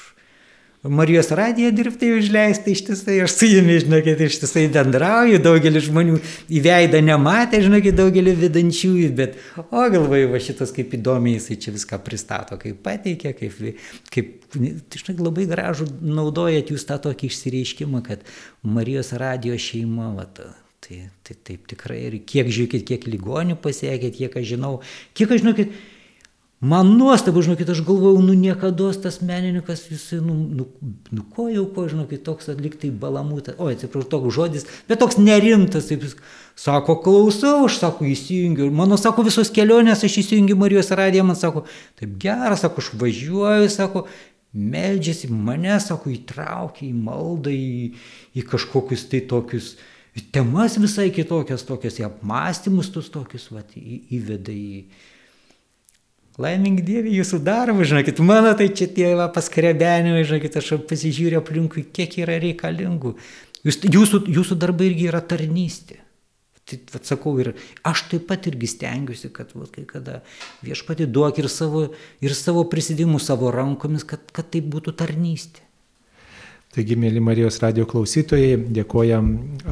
Marijos 0.82 1.28
radiją 1.30 1.70
dirbti 1.70 2.08
užleisti 2.10 2.72
ištisai, 2.74 3.20
aš 3.22 3.36
su 3.36 3.46
jumis, 3.46 3.84
žinokit, 3.84 4.18
ištisai 4.26 4.64
bendrauju, 4.74 5.38
daugelis 5.38 5.84
žmonių 5.86 6.16
į 6.50 6.62
veidą 6.64 6.98
nematė, 7.06 7.60
žinokit, 7.62 7.94
daugelį 7.94 8.34
vedančiųjų, 8.40 9.12
bet, 9.14 9.36
o 9.62 9.84
galvoju, 9.94 10.32
va 10.32 10.40
šitas 10.42 10.74
kaip 10.74 10.96
įdomiai 10.98 11.36
jisai 11.36 11.58
čia 11.62 11.76
viską 11.76 12.00
pristato, 12.02 12.58
kaip 12.58 12.82
pateikia, 12.82 13.30
kaip, 13.38 13.60
kaip 14.10 14.34
tai 14.50 15.04
žinok, 15.04 15.22
labai 15.28 15.46
gražų 15.54 15.86
naudojat 16.02 16.74
jūs 16.74 16.88
tą 16.90 16.98
tokį 17.06 17.30
išsireiškimą, 17.30 18.02
kad 18.08 18.26
Marijos 18.66 19.14
radijo 19.22 19.60
šeima, 19.62 20.10
va, 20.18 20.26
ta, 20.34 20.50
tai, 20.82 21.04
tai 21.22 21.38
taip 21.46 21.70
tikrai 21.70 22.00
ir 22.08 22.18
kiek 22.26 22.50
žiūrėkit, 22.50 22.88
kiek 22.90 23.06
ligonių 23.06 23.60
pasiekėt, 23.62 24.18
kiek 24.18 24.34
aš 24.42 24.50
žinau, 24.56 24.74
kiek 25.14 25.30
aš 25.30 25.46
žinokit, 25.46 25.78
Man 26.62 26.92
nuostabu, 26.94 27.42
žinokit, 27.42 27.66
aš 27.72 27.80
galvojau, 27.82 28.20
nu 28.22 28.36
niekada 28.38 28.92
tas 29.02 29.16
menininkas, 29.18 29.80
jisai, 29.90 30.20
nu, 30.22 30.36
nu, 30.46 30.66
nu 31.10 31.24
ko 31.34 31.48
jau, 31.50 31.64
ko, 31.74 31.88
žinokit, 31.90 32.22
toks 32.22 32.52
atliktai 32.52 32.92
balamutas, 32.94 33.56
oi, 33.58 33.72
atsiprašau, 33.74 34.06
toks 34.12 34.36
žodis, 34.36 34.68
bet 34.86 35.02
toks 35.02 35.18
nerimtas, 35.18 35.90
taip 35.90 36.06
jis 36.06 36.14
sako, 36.54 37.00
klausau, 37.02 37.64
aš 37.66 37.80
sako, 37.82 38.06
įsijungiu, 38.12 38.70
mano, 38.78 38.94
sako, 38.94 39.26
visos 39.26 39.50
kelionės, 39.50 40.06
aš 40.06 40.20
įsijungiu 40.22 40.54
Marijos 40.60 40.94
radiją, 40.94 41.26
man 41.26 41.40
sako, 41.40 41.64
taip 41.98 42.14
geras, 42.22 42.62
sako, 42.62 42.86
aš 42.86 42.94
važiuoju, 43.00 43.72
sako, 43.80 44.06
meldžiasi 44.54 45.34
mane, 45.34 45.74
sako, 45.82 46.14
įtraukia 46.14 46.86
į 46.86 46.94
maldą, 46.94 47.50
į, 47.50 47.96
į 48.38 48.50
kažkokius 48.54 49.08
tai 49.10 49.26
tokius 49.26 49.74
temas 50.30 50.78
visai 50.78 51.10
kitokias, 51.10 51.66
tokias 51.66 51.98
į 51.98 52.06
apmąstymus, 52.06 52.94
tus 52.94 53.10
tokius, 53.10 53.50
va, 53.50 53.66
į, 53.74 54.04
įveda 54.20 54.54
į... 54.54 54.84
į 54.86 55.10
Laimink 56.40 56.80
Dievė 56.86 57.12
jūsų 57.12 57.42
darbą, 57.44 57.84
žinokit, 57.84 58.20
mano 58.24 58.54
tai 58.56 58.70
čia 58.72 58.86
tie 58.88 59.10
paskrebenimai, 59.34 60.22
žinokit, 60.24 60.54
aš 60.56 60.70
pasižiūrėjau 60.88 61.42
aplinkui, 61.42 61.84
kiek 61.84 62.16
yra 62.22 62.38
reikalingų. 62.40 63.12
Jūs, 63.66 63.82
jūsų, 63.84 64.22
jūsų 64.32 64.56
darbai 64.62 64.88
irgi 64.88 65.10
yra 65.10 65.20
tarnystė. 65.20 65.98
Tai 66.64 66.78
atsakau 66.96 67.34
ir 67.42 67.52
aš 67.84 68.06
taip 68.08 68.24
pat 68.30 68.46
irgi 68.48 68.70
stengiuosi, 68.70 69.28
kad 69.34 69.50
va, 69.58 69.66
kai 69.68 69.84
kada 69.84 70.20
viešpati 70.64 71.08
duok 71.10 71.42
ir 71.42 71.50
savo, 71.52 71.88
ir 72.22 72.34
savo 72.38 72.64
prisidimų 72.70 73.20
savo 73.20 73.50
rankomis, 73.52 74.06
kad, 74.08 74.24
kad 74.32 74.48
tai 74.54 74.62
būtų 74.64 74.94
tarnystė. 75.02 75.66
Taigi, 76.72 76.94
mėly 76.96 77.20
Marijos 77.20 77.58
radio 77.60 77.84
klausytojai, 77.84 78.54
dėkojam 78.72 79.26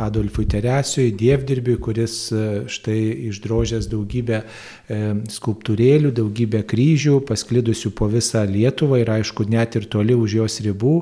Adolfui 0.05 0.45
Teresiui, 0.53 1.07
dievdirbiui, 1.17 1.79
kuris 1.81 2.17
e, 2.29 2.43
štai 2.69 2.99
išdrožęs 3.31 3.89
daugybę 3.89 4.43
e, 4.43 4.99
skulptūrėlių, 5.33 6.11
daugybę 6.19 6.61
kryžių, 6.69 7.23
pasklidusių 7.25 7.95
po 7.97 8.11
visą 8.13 8.45
Lietuvą 8.45 9.01
ir 9.01 9.15
aišku, 9.17 9.49
net 9.49 9.81
ir 9.81 9.89
toli 9.89 10.13
už 10.13 10.37
jos 10.43 10.61
ribų. 10.69 10.95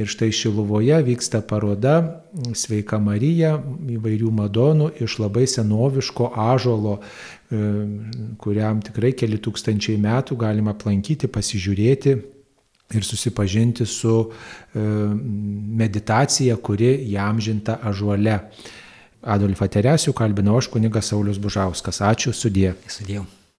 Ir 0.00 0.08
štai 0.08 0.32
Šiluvoje 0.32 1.04
vyksta 1.12 1.44
paroda 1.44 1.98
Sveika 2.56 2.96
Marija 2.96 3.58
įvairių 3.92 4.32
madonų 4.32 4.94
iš 5.04 5.20
labai 5.20 5.44
senoviško 5.44 6.32
ažolo, 6.48 7.02
e, 7.52 7.64
kuriam 8.40 8.80
tikrai 8.88 9.12
keli 9.12 9.36
tūkstančiai 9.36 10.00
metų 10.00 10.40
galima 10.48 10.72
aplankyti, 10.72 11.28
pasižiūrėti 11.28 12.22
ir 12.94 13.04
susipažinti 13.06 13.86
su 13.86 14.16
e, 14.28 14.86
meditacija, 15.82 16.56
kuri 16.56 16.94
jam 17.12 17.40
žinta 17.40 17.78
ažuole. 17.82 18.38
Adolfą 19.22 19.68
Teresių 19.70 20.16
kalbinau 20.18 20.58
aš 20.58 20.70
kunigas 20.72 21.12
Saulis 21.12 21.38
Bužauskas. 21.38 22.02
Ačiū, 22.02 22.34
sudė. 22.34 22.74
Sudėjau. 22.90 23.28